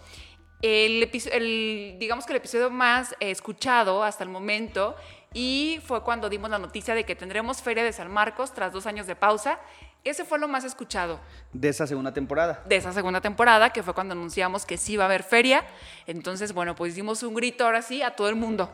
el, 0.63 1.11
el 1.33 1.97
digamos 1.99 2.25
que 2.27 2.33
el 2.33 2.39
episodio 2.39 2.71
más 2.71 3.15
escuchado 3.21 4.03
hasta 4.03 4.25
el 4.25 4.31
momento 4.31 4.97
y 5.35 5.81
fue 5.85 6.03
cuando 6.03 6.31
dimos 6.31 6.49
la 6.51 6.59
noticia 6.59 6.95
de 6.95 7.05
que 7.05 7.15
tendremos 7.15 7.61
Feria 7.61 7.85
de 7.85 7.93
San 7.93 8.11
Marcos 8.11 8.55
tras 8.55 8.73
dos 8.73 8.87
años 8.87 9.07
de 9.07 9.17
pausa 9.17 9.59
ese 10.05 10.25
fue 10.25 10.39
lo 10.39 10.49
más 10.49 10.65
escuchado. 10.65 11.21
De 11.53 11.69
esa 11.69 11.87
segunda 11.87 12.13
temporada. 12.13 12.63
De 12.67 12.77
esa 12.77 12.93
segunda 12.93 13.21
temporada, 13.21 13.71
que 13.71 13.83
fue 13.83 13.95
cuando 13.95 14.13
anunciamos 14.13 14.65
que 14.65 14.77
sí 14.77 14.93
iba 14.95 15.05
a 15.05 15.07
haber 15.07 15.23
feria. 15.23 15.65
Entonces, 16.07 16.53
bueno, 16.53 16.75
pues 16.75 16.95
dimos 16.95 17.23
un 17.23 17.35
grito 17.35 17.65
ahora 17.65 17.83
sí 17.83 18.03
a 18.03 18.11
todo 18.13 18.29
el 18.29 18.37
mundo. 18.37 18.73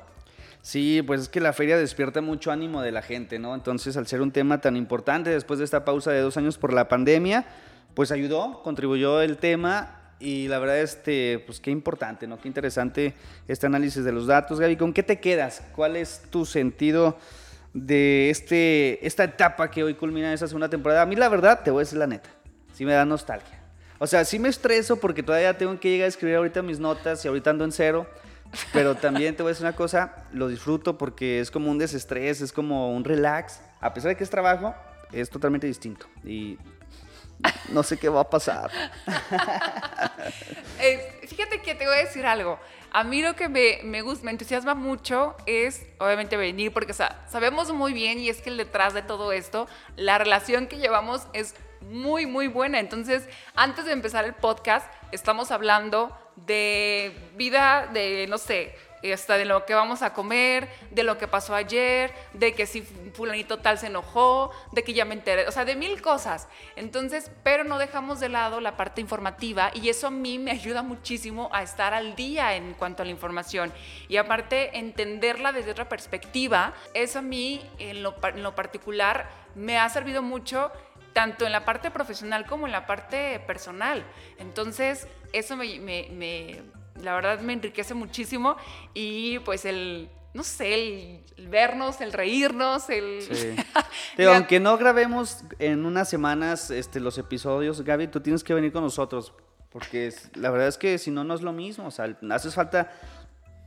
Sí, 0.63 1.03
pues 1.03 1.23
es 1.23 1.29
que 1.29 1.41
la 1.41 1.53
feria 1.53 1.77
despierta 1.77 2.21
mucho 2.21 2.53
ánimo 2.53 2.83
de 2.83 2.93
la 2.93 3.03
gente, 3.03 3.39
¿no? 3.39 3.55
Entonces, 3.55 3.97
al 3.97 4.07
ser 4.07 4.21
un 4.21 4.31
tema 4.31 4.61
tan 4.61 4.77
importante 4.77 5.31
después 5.31 5.59
de 5.59 5.65
esta 5.65 5.85
pausa 5.85 6.13
de 6.13 6.21
dos 6.21 6.37
años 6.37 6.57
por 6.57 6.73
la 6.73 6.87
pandemia, 6.87 7.47
pues 7.95 8.13
ayudó, 8.13 8.63
contribuyó 8.63 9.21
el 9.23 9.39
tema 9.39 9.99
y 10.21 10.47
la 10.47 10.61
verdad, 10.61 10.79
este, 10.79 11.43
pues 11.47 11.59
qué 11.59 11.73
importante, 11.73 12.29
¿no? 12.29 12.41
Qué 12.41 12.47
interesante 12.47 13.15
este 13.49 13.67
análisis 13.67 14.05
de 14.05 14.13
los 14.13 14.29
datos. 14.29 14.61
Gaby, 14.61 14.77
¿con 14.77 14.93
qué 14.93 15.03
te 15.03 15.19
quedas? 15.19 15.63
¿Cuál 15.75 15.97
es 15.97 16.23
tu 16.31 16.47
sentido? 16.47 17.19
De 17.75 18.31
este, 18.31 19.07
esta 19.07 19.25
etapa 19.25 19.71
que 19.71 19.83
hoy 19.83 19.95
culmina 19.95 20.29
en 20.29 20.35
esa 20.35 20.47
segunda 20.47 20.69
temporada. 20.69 21.03
A 21.03 21.07
mí 21.07 21.17
la 21.17 21.29
verdad, 21.29 21.63
te 21.63 21.71
voy 21.71 21.81
a 21.81 21.85
decir 21.85 21.99
la 21.99 22.07
neta, 22.07 22.31
sí 22.75 22.85
me 22.85 22.93
da 22.93 23.05
nostalgia. 23.05 23.61
O 23.99 24.07
sea, 24.07 24.25
sí 24.25 24.39
me 24.39 24.49
estreso 24.49 24.97
porque 24.97 25.23
todavía 25.23 25.57
tengo 25.57 25.79
que 25.79 25.91
llegar 25.91 26.07
a 26.07 26.09
escribir 26.09 26.37
ahorita 26.37 26.61
mis 26.63 26.81
notas 26.81 27.25
y 27.25 27.29
ahorita 27.29 27.51
ando 27.51 27.65
en 27.65 27.73
cero. 27.73 28.07
Pero 28.73 28.95
también 28.97 29.35
te 29.35 29.43
voy 29.43 29.51
a 29.51 29.53
decir 29.53 29.65
una 29.65 29.77
cosa, 29.77 30.27
lo 30.33 30.49
disfruto 30.49 30.99
porque 30.99 31.41
es 31.41 31.51
como 31.51 31.71
un 31.71 31.79
desestrés, 31.79 32.41
es 32.41 32.53
como 32.53 32.93
un 32.93 33.05
relax. 33.05 33.61
A 33.81 33.95
pesar 33.95 34.11
de 34.11 34.17
que 34.17 34.25
es 34.25 34.31
trabajo, 34.31 34.75
es 35.13 35.31
totalmente 35.31 35.67
distinto. 35.67 36.07
Y 36.25 36.59
no 37.71 37.83
sé 37.83 37.97
qué 37.97 38.09
va 38.09 38.21
a 38.21 38.31
pasar. 38.31 38.71
Eh, 40.85 41.27
fíjate 41.29 41.63
que 41.63 41.77
te 41.77 41.87
voy 41.87 41.95
a 41.95 41.99
decir 41.99 42.27
algo. 42.27 42.59
A 42.95 43.05
mí 43.05 43.23
lo 43.23 43.35
que 43.35 43.49
me, 43.49 43.79
me 43.85 44.03
gusta, 44.03 44.27
me 44.27 44.33
entusiasma 44.33 44.75
mucho 44.75 45.35
es, 45.47 45.87
obviamente, 45.99 46.37
venir, 46.37 46.73
porque 46.73 46.93
sabemos 46.93 47.73
muy 47.73 47.95
bien, 47.95 48.19
y 48.19 48.29
es 48.29 48.43
que 48.43 48.51
detrás 48.51 48.93
de 48.93 49.01
todo 49.01 49.33
esto, 49.33 49.67
la 49.97 50.19
relación 50.19 50.67
que 50.67 50.77
llevamos 50.77 51.27
es 51.33 51.55
muy, 51.81 52.27
muy 52.27 52.49
buena. 52.49 52.81
Entonces, 52.81 53.27
antes 53.55 53.87
de 53.87 53.93
empezar 53.93 54.27
el 54.27 54.35
podcast, 54.35 54.87
estamos 55.11 55.51
hablando 55.51 56.15
de 56.37 57.17
vida, 57.35 57.89
de, 57.95 58.27
no 58.29 58.37
sé, 58.37 58.75
hasta 59.11 59.37
de 59.37 59.45
lo 59.45 59.67
que 59.67 59.75
vamos 59.75 60.03
a 60.03 60.13
comer, 60.13 60.69
de 60.91 61.03
lo 61.03 61.19
que 61.19 61.27
pasó 61.27 61.55
ayer, 61.55 62.15
de 62.35 62.55
que 62.55 62.67
si 62.67 62.83
fulanito 62.83 63.59
tal 63.59 63.79
se 63.79 63.89
enojó, 63.89 64.53
de 64.71 64.85
que 64.85 64.93
ya 64.93 65.05
me 65.05 65.15
enteré, 65.15 65.49
o 65.49 65.53
sea, 65.53 65.65
de 65.65 65.75
mil 65.75 66.01
cosas. 66.01 66.49
Entonces, 66.77 67.31
pero 67.43 67.65
no 67.65 67.79
dejamos 67.79 68.21
de 68.21 68.29
lado 68.29 68.61
la 68.61 68.77
parte 68.77 69.01
informativa 69.01 69.71
y 69.75 69.89
eso 69.89 70.07
a 70.07 70.11
mí 70.11 70.39
me 70.39 70.53
ayuda 70.53 70.83
muchísimo 70.83 71.49
a 71.53 71.63
estar 71.63 71.95
al 71.95 72.15
día 72.15 72.55
en 72.55 72.75
cuanto 72.75 73.03
a 73.03 73.05
la 73.05 73.11
información. 73.11 73.73
Y 74.09 74.19
aparte, 74.19 74.79
entenderla 74.79 75.53
desde 75.53 75.73
otra 75.73 75.89
perspectiva, 75.89 76.75
eso 76.95 77.19
a 77.19 77.23
mí 77.23 77.61
en 77.79 78.03
lo, 78.03 78.15
particular 78.55 79.29
me 79.55 79.79
ha 79.79 79.89
servido 79.89 80.23
mucho 80.23 80.71
tanto 81.13 81.45
en 81.45 81.53
la 81.53 81.65
parte 81.65 81.91
profesional 81.91 82.47
como 82.47 82.67
en 82.67 82.73
la 82.73 82.87
parte 82.87 83.41
personal. 83.41 84.05
Entonces, 84.39 85.07
eso 85.33 85.57
me 85.57 85.65
la 87.03 87.15
verdad 87.15 87.41
me 87.41 87.53
enriquece 87.53 87.95
muchísimo 87.95 88.57
y 88.95 89.39
pues 89.41 89.65
el, 89.65 90.09
no 90.35 90.43
sé, 90.43 90.75
el, 91.37 91.49
vernos, 91.49 92.01
el 92.01 92.13
reírnos, 92.13 92.89
el... 92.89 93.23
Sí. 93.23 94.25
aunque 94.27 94.61
no 94.61 94.79
grabemos 94.79 95.45
en 95.59 95.85
unas 95.85 96.09
semanas 96.09 96.71
este, 96.71 97.01
los 97.01 97.19
episodios, 97.19 97.83
Gaby, 97.83 98.09
tú 98.09 98.21
tienes 98.21 98.43
que 98.43 98.55
venir 98.55 98.73
con 98.73 98.83
nosotros, 98.83 99.35
porque 99.71 100.13
la 100.35 100.51
verdad 100.51 100.69
es 100.69 100.79
que 100.79 100.99
si 100.99 101.11
no, 101.11 101.25
no 101.25 101.35
es 101.35 101.43
lo 101.43 101.53
mismo, 101.53 101.87
o 101.87 101.91
sea, 101.91 102.17
haces 102.31 102.55
falta 102.55 102.91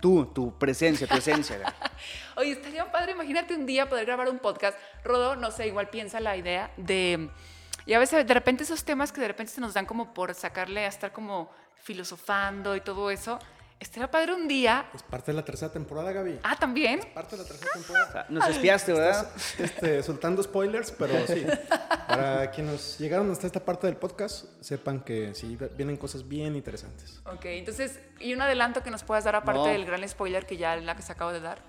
tú, 0.02 0.26
tu 0.26 0.58
presencia, 0.58 1.08
tu 1.08 1.16
esencia. 1.16 1.58
Gaby. 1.58 1.74
Oye, 2.38 2.52
estaría 2.52 2.92
padre, 2.92 3.12
imagínate 3.12 3.56
un 3.56 3.66
día 3.66 3.88
poder 3.88 4.06
grabar 4.06 4.30
un 4.30 4.40
podcast. 4.40 4.78
Rodo, 5.04 5.36
no 5.36 5.52
sé, 5.52 5.68
igual 5.68 5.90
piensa 5.90 6.20
la 6.20 6.36
idea 6.36 6.72
de... 6.78 7.30
Y 7.88 7.94
a 7.94 8.00
veces 8.00 8.26
de 8.26 8.34
repente 8.34 8.64
esos 8.64 8.84
temas 8.84 9.12
que 9.12 9.22
de 9.22 9.28
repente 9.28 9.52
se 9.52 9.62
nos 9.62 9.76
dan 9.76 9.86
como 9.86 10.16
por 10.16 10.34
sacarle 10.34 10.86
a 10.86 10.88
estar 10.88 11.12
como 11.12 11.52
filosofando 11.84 12.76
y 12.76 12.82
todo 12.82 13.10
eso, 13.12 13.40
Estaría 13.78 14.10
padre 14.10 14.34
un 14.34 14.48
día. 14.48 14.90
Es 14.96 15.04
parte 15.04 15.32
de 15.32 15.36
la 15.36 15.44
tercera 15.44 15.70
temporada, 15.72 16.14
Gaby. 16.14 16.40
Ah, 16.44 16.56
también. 16.58 17.02
Parte 17.14 17.36
de 17.36 17.44
la 17.44 17.48
tercera 17.48 17.72
temporada. 17.74 18.08
O 18.08 18.12
sea, 18.14 18.26
nos 18.30 18.48
espiaste, 18.48 18.94
¿verdad? 18.94 19.28
Estás, 19.36 19.60
este, 19.60 20.02
soltando 20.02 20.42
spoilers, 20.42 20.92
pero 20.94 21.28
sí. 21.28 21.46
Para 22.08 22.50
quienes 22.52 22.98
llegaron 22.98 23.30
hasta 23.32 23.46
esta 23.48 23.64
parte 23.64 23.86
del 23.88 23.98
podcast, 23.98 24.46
sepan 24.62 25.02
que 25.02 25.36
sí, 25.36 25.58
vienen 25.76 25.98
cosas 25.98 26.26
bien 26.26 26.56
interesantes. 26.56 27.20
Ok, 27.26 27.46
entonces, 27.48 28.00
¿y 28.22 28.34
un 28.34 28.42
adelanto 28.42 28.82
que 28.82 28.90
nos 28.92 29.04
puedas 29.04 29.26
dar 29.26 29.36
aparte 29.36 29.60
No. 29.60 29.66
del 29.68 29.86
gran 29.86 30.08
spoiler 30.08 30.46
que 30.46 30.56
ya 30.56 30.78
la 30.78 30.96
que 30.96 31.02
se 31.02 31.12
acaba 31.12 31.34
de 31.34 31.42
dar? 31.42 31.60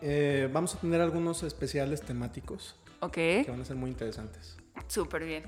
Eh, 0.00 0.48
vamos 0.50 0.74
a 0.74 0.78
tener 0.80 1.02
algunos 1.02 1.42
especiales 1.42 2.00
temáticos 2.00 2.74
Ok, 3.00 3.12
que 3.12 3.46
van 3.48 3.60
a 3.60 3.64
ser 3.66 3.76
muy 3.76 3.90
interesantes. 3.90 4.56
súper 4.88 5.24
bien. 5.24 5.44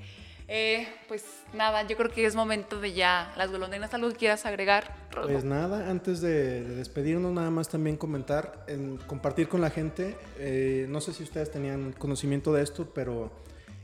Eh, 0.49 0.87
pues 1.09 1.25
nada, 1.55 1.87
yo 1.87 1.97
creo 1.97 2.11
que 2.11 2.27
es 2.27 2.35
momento 2.35 2.81
de 2.81 2.93
ya 2.93 3.33
las 3.37 3.51
golondrinas. 3.51 3.93
¿Algo 3.95 4.09
que 4.11 4.17
quieras 4.17 4.45
agregar? 4.45 4.95
Rodo? 5.11 5.29
Pues 5.29 5.45
nada, 5.45 5.89
antes 5.89 6.21
de, 6.21 6.63
de 6.63 6.75
despedirnos, 6.77 7.33
nada 7.33 7.51
más 7.51 7.69
también 7.69 7.97
comentar, 7.97 8.65
en, 8.69 8.99
compartir 8.99 9.49
con 9.49 9.61
la 9.61 9.71
gente. 9.71 10.17
eh, 10.39 10.87
no 10.89 11.01
sé 11.01 11.13
si 11.13 11.23
ustedes 11.23 11.51
tenían 11.51 11.93
conocimiento 11.93 12.53
de 12.53 12.63
esto, 12.63 12.93
pero 12.93 13.31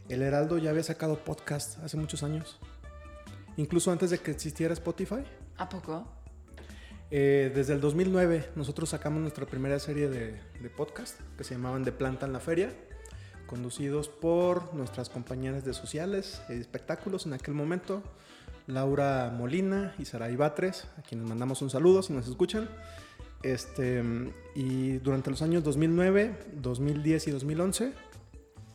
el 0.09 0.23
Heraldo 0.23 0.59
ya 0.59 0.71
había 0.71 0.83
sacado 0.83 1.19
podcast 1.19 1.79
hace 1.83 1.97
muchos 1.97 2.23
años. 2.23 2.59
Incluso 3.57 3.91
antes 3.91 4.11
de 4.11 4.19
que 4.19 4.31
existiera 4.31 4.73
Spotify. 4.75 5.25
¿A 5.57 5.69
poco? 5.69 6.07
Eh, 7.11 7.51
desde 7.55 7.73
el 7.73 7.81
2009 7.81 8.51
nosotros 8.55 8.91
sacamos 8.91 9.23
nuestra 9.23 9.47
primera 9.47 9.79
serie 9.79 10.09
de, 10.09 10.39
de 10.61 10.71
podcast 10.71 11.19
que 11.39 11.45
se 11.45 11.55
llamaban 11.55 11.83
De 11.83 11.91
Planta 11.91 12.27
en 12.27 12.35
la 12.35 12.41
Feria, 12.41 12.71
conducidos 13.49 14.09
por 14.09 14.73
nuestras 14.75 15.09
compañeras 15.09 15.65
de 15.65 15.75
sociales 15.75 16.41
y 16.49 16.53
espectáculos 16.53 17.27
en 17.27 17.33
aquel 17.33 17.55
momento, 17.55 18.03
Laura 18.69 19.33
Molina 19.37 19.95
y 19.99 20.05
Saray 20.05 20.37
Batres, 20.37 20.87
a 20.99 21.03
quienes 21.03 21.27
mandamos 21.27 21.63
un 21.63 21.71
saludo 21.71 22.03
si 22.03 22.13
nos 22.13 22.29
escuchan. 22.29 22.69
Este, 23.43 24.05
y 24.55 24.99
durante 24.99 25.31
los 25.31 25.43
años 25.43 25.65
2009, 25.65 26.35
2010 26.55 27.29
y 27.29 27.31
2011 27.31 27.93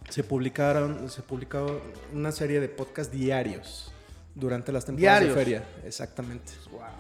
se 0.10 0.24
publicaron 0.24 1.10
se 1.10 1.22
publicó 1.22 1.82
una 2.14 2.32
serie 2.32 2.60
de 2.60 2.70
podcast 2.70 3.12
diarios 3.12 3.92
durante 4.36 4.72
las 4.72 4.86
temporadas 4.86 5.20
Diarios. 5.20 5.38
de 5.38 5.44
feria, 5.44 5.68
exactamente. 5.86 6.52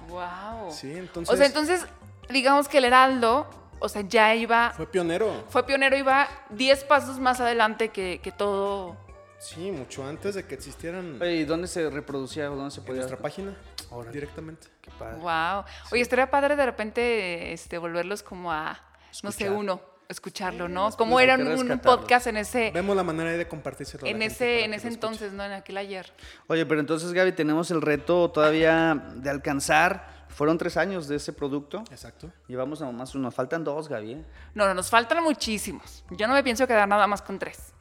Wow. 0.09 0.71
Sí, 0.71 0.91
entonces, 0.91 1.33
o 1.33 1.37
sea, 1.37 1.47
entonces, 1.47 1.85
digamos 2.29 2.67
que 2.67 2.77
el 2.77 2.85
Heraldo, 2.85 3.47
o 3.83 3.89
sea, 3.89 4.01
ya 4.01 4.33
iba, 4.33 4.71
fue 4.71 4.87
pionero. 4.87 5.43
fue 5.49 5.65
pionero, 5.65 5.97
iba 5.97 6.27
10 6.51 6.85
pasos 6.85 7.19
más 7.19 7.41
adelante 7.41 7.89
que, 7.89 8.21
que 8.23 8.31
todo. 8.31 8.95
Sí, 9.39 9.71
mucho 9.71 10.07
antes 10.07 10.35
de 10.35 10.45
que 10.45 10.55
existieran 10.55 11.21
Oye, 11.21 11.35
¿y 11.35 11.43
dónde 11.43 11.67
se 11.67 11.89
reproducía 11.89 12.49
o 12.49 12.55
dónde 12.55 12.71
se 12.71 12.79
en 12.79 12.85
podía? 12.85 13.01
nuestra 13.01 13.17
página 13.21 13.53
Órale. 13.89 14.13
directamente. 14.13 14.67
Qué 14.81 14.89
padre. 14.97 15.17
Wow. 15.17 15.65
Oye, 15.91 16.01
estaría 16.01 16.31
padre 16.31 16.55
de 16.55 16.65
repente 16.65 17.51
este, 17.51 17.77
volverlos 17.77 18.23
como 18.23 18.53
a, 18.53 18.79
no 19.21 19.33
sé, 19.33 19.49
uno, 19.49 19.81
escucharlo, 20.07 20.69
¿no? 20.69 20.91
Como 20.91 21.19
era 21.19 21.35
un, 21.35 21.79
podcast 21.79 22.27
en 22.27 22.37
ese, 22.37 22.71
Vemos 22.71 22.95
la 22.95 23.03
manera 23.03 23.31
de 23.31 23.37
la 23.37 24.09
en 24.09 24.21
ese, 24.21 24.63
en 24.63 24.73
ese 24.73 24.87
escuche. 24.87 24.93
entonces, 24.93 25.33
¿no? 25.33 25.43
En 25.43 25.51
aquel 25.51 25.75
ayer. 25.75 26.13
Oye, 26.47 26.65
pero 26.65 26.79
entonces, 26.79 27.11
Gaby, 27.11 27.33
tenemos 27.33 27.69
el 27.69 27.81
reto 27.81 28.31
todavía 28.31 29.11
de 29.15 29.29
alcanzar. 29.29 30.22
Fueron 30.35 30.57
tres 30.57 30.77
años 30.77 31.07
de 31.07 31.15
ese 31.17 31.31
producto. 31.33 31.83
Exacto. 31.91 32.31
Llevamos 32.47 32.81
a 32.81 32.91
más, 32.91 33.13
nos 33.15 33.33
faltan 33.35 33.63
dos, 33.63 33.87
Gaby. 33.87 34.13
¿eh? 34.13 34.25
No, 34.55 34.65
no, 34.65 34.73
nos 34.73 34.89
faltan 34.89 35.23
muchísimos. 35.23 36.03
Yo 36.11 36.27
no 36.27 36.33
me 36.33 36.43
pienso 36.43 36.65
quedar 36.67 36.87
nada 36.87 37.05
más 37.07 37.21
con 37.21 37.37
tres. 37.39 37.73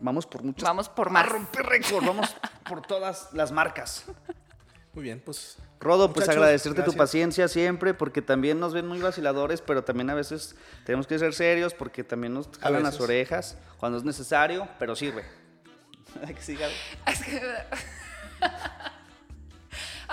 Vamos 0.00 0.26
por 0.26 0.42
muchos. 0.42 0.64
Vamos 0.64 0.88
por 0.88 1.08
A 1.08 1.10
más. 1.12 1.28
romper 1.28 1.64
récord, 1.64 2.04
vamos 2.04 2.34
por 2.68 2.82
todas 2.82 3.28
las 3.32 3.52
marcas. 3.52 4.04
Muy 4.94 5.04
bien, 5.04 5.22
pues. 5.24 5.58
Rodo, 5.80 6.08
pues 6.12 6.26
Muchachos, 6.26 6.36
agradecerte 6.42 6.80
tu 6.82 6.90
gracias. 6.92 6.98
paciencia 6.98 7.48
siempre, 7.48 7.94
porque 7.94 8.20
también 8.20 8.60
nos 8.60 8.72
ven 8.74 8.86
muy 8.86 9.00
vaciladores, 9.00 9.60
pero 9.60 9.82
también 9.84 10.10
a 10.10 10.14
veces 10.14 10.54
tenemos 10.84 11.06
que 11.06 11.18
ser 11.18 11.34
serios 11.34 11.72
porque 11.74 12.04
también 12.04 12.34
nos 12.34 12.48
jalan 12.60 12.82
las 12.82 13.00
orejas 13.00 13.56
cuando 13.78 13.98
es 13.98 14.04
necesario, 14.04 14.68
pero 14.78 14.94
sirve. 14.94 15.24
Hay 16.26 16.34
que 16.34 16.42
siga. 16.42 16.68
Es 17.06 17.22
que- 17.24 17.40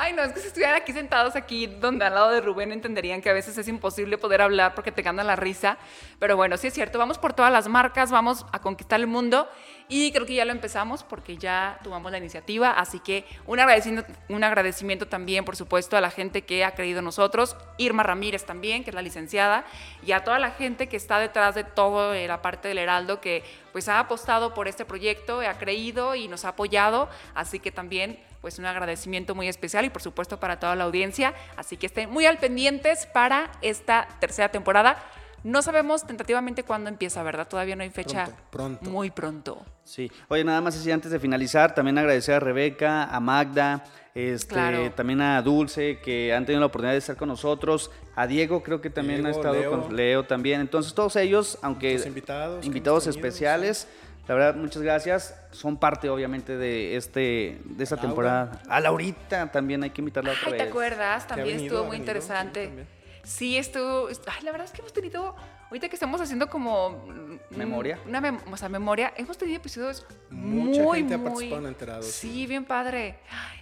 Ay, 0.09 0.15
no, 0.15 0.23
es 0.23 0.33
que 0.33 0.39
si 0.39 0.47
estuvieran 0.47 0.75
aquí 0.75 0.91
sentados 0.91 1.35
aquí 1.35 1.67
donde 1.67 2.03
al 2.03 2.15
lado 2.15 2.31
de 2.31 2.41
Rubén 2.41 2.71
entenderían 2.71 3.21
que 3.21 3.29
a 3.29 3.33
veces 3.33 3.55
es 3.59 3.67
imposible 3.67 4.17
poder 4.17 4.41
hablar 4.41 4.73
porque 4.73 4.91
te 4.91 5.03
gana 5.03 5.23
la 5.23 5.35
risa. 5.35 5.77
Pero 6.17 6.35
bueno, 6.35 6.57
sí 6.57 6.65
es 6.65 6.73
cierto, 6.73 6.97
vamos 6.97 7.19
por 7.19 7.33
todas 7.33 7.51
las 7.51 7.67
marcas, 7.67 8.09
vamos 8.09 8.43
a 8.51 8.59
conquistar 8.59 8.99
el 8.99 9.05
mundo 9.05 9.47
y 9.87 10.11
creo 10.11 10.25
que 10.25 10.33
ya 10.33 10.45
lo 10.45 10.51
empezamos 10.51 11.03
porque 11.03 11.37
ya 11.37 11.79
tomamos 11.83 12.11
la 12.11 12.17
iniciativa. 12.17 12.71
Así 12.71 12.99
que 12.99 13.23
un 13.45 13.59
agradecimiento, 13.59 14.11
un 14.29 14.43
agradecimiento 14.43 15.07
también, 15.07 15.45
por 15.45 15.55
supuesto, 15.55 15.95
a 15.95 16.01
la 16.01 16.09
gente 16.09 16.41
que 16.43 16.65
ha 16.65 16.73
creído 16.73 16.99
en 16.99 17.05
nosotros, 17.05 17.55
Irma 17.77 18.01
Ramírez 18.01 18.45
también, 18.45 18.83
que 18.83 18.89
es 18.89 18.95
la 18.95 19.03
licenciada, 19.03 19.63
y 20.03 20.13
a 20.13 20.23
toda 20.23 20.39
la 20.39 20.49
gente 20.49 20.89
que 20.89 20.97
está 20.97 21.19
detrás 21.19 21.53
de 21.53 21.65
todo 21.65 22.15
eh, 22.15 22.27
la 22.27 22.41
parte 22.41 22.67
del 22.67 22.79
Heraldo 22.79 23.21
que 23.21 23.43
pues 23.71 23.87
ha 23.87 23.99
apostado 23.99 24.53
por 24.53 24.67
este 24.67 24.85
proyecto, 24.85 25.41
ha 25.41 25.57
creído 25.57 26.15
y 26.15 26.27
nos 26.27 26.45
ha 26.45 26.49
apoyado. 26.49 27.09
Así 27.35 27.59
que 27.59 27.71
también 27.71 28.19
pues 28.41 28.57
un 28.57 28.65
agradecimiento 28.65 29.35
muy 29.35 29.47
especial 29.47 29.85
y 29.85 29.89
por 29.89 30.01
supuesto 30.01 30.39
para 30.39 30.59
toda 30.59 30.75
la 30.75 30.85
audiencia. 30.85 31.33
Así 31.57 31.77
que 31.77 31.87
estén 31.87 32.09
muy 32.09 32.25
al 32.25 32.37
pendientes 32.37 33.05
para 33.07 33.51
esta 33.61 34.07
tercera 34.19 34.49
temporada. 34.49 34.97
No 35.43 35.61
sabemos 35.61 36.05
tentativamente 36.05 36.63
cuándo 36.63 36.89
empieza, 36.89 37.23
¿verdad? 37.23 37.47
Todavía 37.47 37.75
no 37.75 37.83
hay 37.83 37.89
fecha. 37.89 38.25
Pronto, 38.25 38.41
pronto. 38.51 38.89
Muy 38.89 39.09
pronto. 39.11 39.65
Sí. 39.83 40.11
Oye, 40.27 40.43
nada 40.43 40.61
más 40.61 40.75
así 40.75 40.91
antes 40.91 41.11
de 41.11 41.19
finalizar, 41.19 41.73
también 41.73 41.97
agradecer 41.97 42.35
a 42.35 42.39
Rebeca, 42.39 43.05
a 43.05 43.19
Magda, 43.19 43.83
este, 44.15 44.53
Claro. 44.53 44.91
también 44.91 45.21
a 45.21 45.41
Dulce, 45.41 45.99
que 45.99 46.33
han 46.33 46.45
tenido 46.45 46.59
la 46.59 46.65
oportunidad 46.65 46.93
de 46.93 46.97
estar 46.99 47.15
con 47.15 47.29
nosotros, 47.29 47.89
a 48.15 48.27
Diego 48.27 48.63
creo 48.63 48.81
que 48.81 48.89
también 48.89 49.25
ha 49.25 49.29
estado 49.29 49.53
Leo. 49.53 49.71
con 49.81 49.95
Leo 49.95 50.23
también. 50.25 50.59
Entonces 50.61 50.93
todos 50.93 51.15
ellos, 51.15 51.57
aunque 51.61 51.93
Los 51.93 52.05
invitados 52.05 52.65
invitados 52.65 53.07
especiales, 53.07 53.87
la 54.27 54.35
verdad 54.35 54.55
muchas 54.55 54.81
gracias, 54.81 55.35
son 55.51 55.77
parte 55.77 56.09
obviamente 56.09 56.57
de 56.57 56.97
este 56.97 57.61
de 57.63 57.83
esta 57.83 57.95
Laura. 57.95 58.07
temporada. 58.09 58.61
A 58.67 58.79
Laurita 58.79 59.49
también 59.51 59.83
hay 59.83 59.91
que 59.91 60.01
invitarla 60.01 60.31
otra 60.33 60.51
Ay, 60.51 60.57
¿te 60.57 60.63
acuerdas? 60.63 61.25
También 61.27 61.57
venido, 61.57 61.75
estuvo 61.75 61.87
muy 61.87 61.97
venido, 61.99 62.13
sí, 62.13 62.19
interesante. 62.19 62.65
también. 62.67 62.98
Sí, 63.29 63.57
estuvo. 63.57 64.07
Ay, 64.07 64.43
la 64.43 64.51
verdad 64.51 64.65
es 64.65 64.71
que 64.71 64.79
hemos 64.81 64.91
tenido. 64.93 65.35
Ahorita 65.67 65.87
que 65.87 65.95
estamos 65.95 66.19
haciendo 66.19 66.49
como. 66.49 66.89
mm, 66.89 67.39
Memoria. 67.55 67.99
Una 68.05 68.19
mem- 68.21 68.41
o 68.51 68.57
sea, 68.57 68.69
memoria. 68.69 69.13
Hemos 69.17 69.37
tenido 69.37 69.57
episodios 69.57 70.05
Mucha 70.31 70.81
muy, 70.81 70.97
gente 70.99 71.13
ha 71.13 71.23
participado 71.23 71.61
en 71.61 71.67
Enterados, 71.67 72.05
Sí, 72.07 72.31
sí. 72.31 72.47
bien 72.47 72.65
padre. 72.65 73.19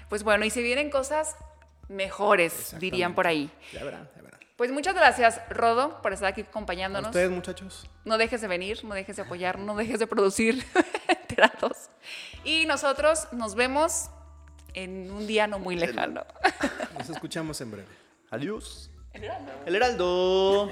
Pues 0.10 0.24
bueno, 0.24 0.46
y 0.46 0.50
se 0.50 0.62
vienen 0.62 0.90
cosas 0.90 1.36
mejores, 1.90 2.76
dirían 2.80 3.14
por 3.14 3.28
ahí. 3.28 3.50
Ya 3.74 3.84
verán, 3.84 4.10
ya 4.16 4.22
verán. 4.22 4.40
Pues 4.56 4.72
muchas 4.72 4.96
gracias, 4.96 5.40
Rodo, 5.50 6.02
por 6.02 6.14
estar 6.14 6.30
aquí 6.30 6.42
A 6.42 6.46
acompañándonos. 6.46 7.10
ustedes, 7.10 7.30
muchachos. 7.30 7.90
No 8.06 8.18
dejes 8.18 8.42
de 8.42 8.48
venir, 8.48 8.84
no 8.86 8.96
dejes 8.96 9.18
de 9.18 9.22
apoyar, 9.24 9.60
no 9.60 9.76
dejes 9.76 10.00
de 10.00 10.08
producir 10.08 10.66
enterados. 11.08 11.90
Y 12.44 12.66
nosotros 12.66 13.28
nos 13.34 13.54
vemos 13.56 14.10
en 14.74 15.12
un 15.12 15.28
día 15.28 15.46
no 15.48 15.60
muy 15.60 15.76
lejano. 15.76 16.24
Nos 16.98 17.10
escuchamos 17.10 17.60
en 17.62 17.72
breve. 17.72 17.88
Adiós. 18.32 18.90
El 19.66 19.76
Heraldo. 19.76 20.70